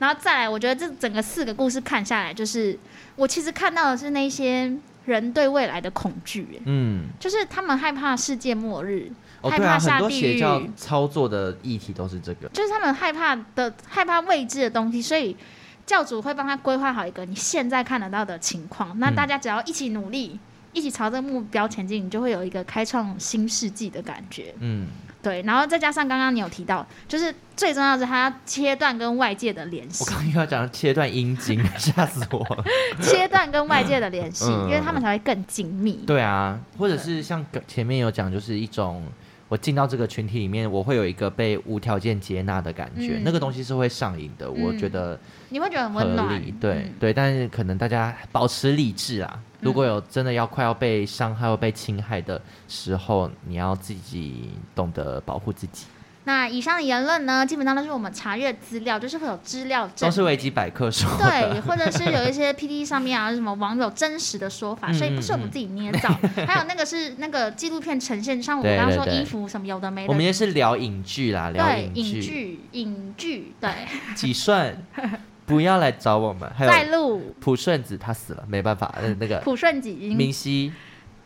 [0.00, 2.76] 然后再来，我觉得这整个四个故事看下来，就是
[3.14, 9.12] 我其实看到的是那些人对未来的恐惧，嗯，就是他们害怕世界末日。
[9.44, 15.36] 哦、害怕下地狱，很多邪教操作的议题都是这个，就是他们害怕的、害怕未知的东西，所以
[15.84, 18.98] 教主会帮他规划好一个你现在看得到的情况。
[18.98, 20.40] 那大家只要一起努力，嗯、
[20.72, 24.54] 一起朝这个目标前进，你就会有一个开创新世纪的感觉。
[24.60, 24.88] 嗯。
[25.22, 30.04] 对，然后再加上刚刚你有提到，就是最重要的是他要切断跟外界的联系。
[30.04, 32.64] 我刚刚要讲切断阴茎，吓死我了！
[33.00, 35.94] 切断跟外界的联系，嗯、因为他们才会更紧密。
[36.06, 39.02] 对啊，或者是像前面有讲，就是一种
[39.48, 44.46] 我进到这个群体里面，我会有一个被无条件接纳的感觉，嗯、那个东西是会上瘾的。
[44.46, 45.18] 嗯、我觉得
[45.50, 49.40] 你会觉得很温暖，对、嗯、对，但是可能大家保持理智啊。
[49.60, 55.86] 如果有真的要快要被伤害或被侵害的时候，你要自己懂得保护自己。
[56.24, 66.08] 那以上的言论呢，基本上都是我们查阅资料，就是会有资料，都是维基百科说的，对，或者是有一些 PTT 上面啊，什么网友真实的说法，所以不是我们自己捏造。
[66.22, 70.08] 嗯、还有那个是那个纪录片呈现，像我们刚刚说衣服什么有的没的。
[70.08, 73.70] 我们也是聊影剧啦，聊影剧，影剧，对。
[74.14, 74.76] 几顺。
[75.46, 76.50] 不要来找我们。
[76.56, 78.94] 还有在录朴顺子，他死了，没办法。
[78.96, 80.72] 呃，那个朴顺子，明熙，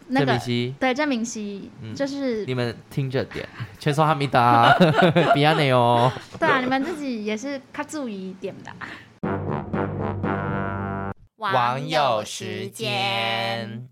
[0.08, 3.46] 那个明熙，对，郑明熙，就是你们听着点，
[3.78, 4.74] 全说哈密达，
[5.34, 6.10] 比亚内哦。
[6.38, 8.72] 对啊，你们自己也是卡注意一点的。
[11.36, 13.86] 网友时间，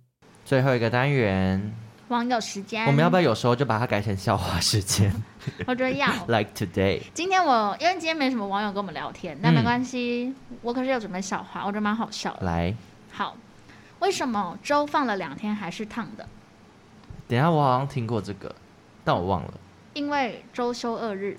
[0.44, 1.72] 最后一个单元。
[2.08, 5.12] 网友时间，我们要不要有时候就把它改成笑话时间？
[5.66, 6.06] 我觉得要。
[6.28, 12.46] Like today，今天我因为今天没什么网友跟我们聊天，那没关系，嗯、我可是有准备笑话，我觉得蛮好笑的。
[12.46, 12.72] 来，
[13.10, 13.36] 好，
[14.00, 16.28] 为什么粥放了两天还是烫的？
[17.28, 18.54] 等下，我好像听过这个，
[19.04, 19.54] 但我忘了。
[19.94, 21.38] 因为周休二日。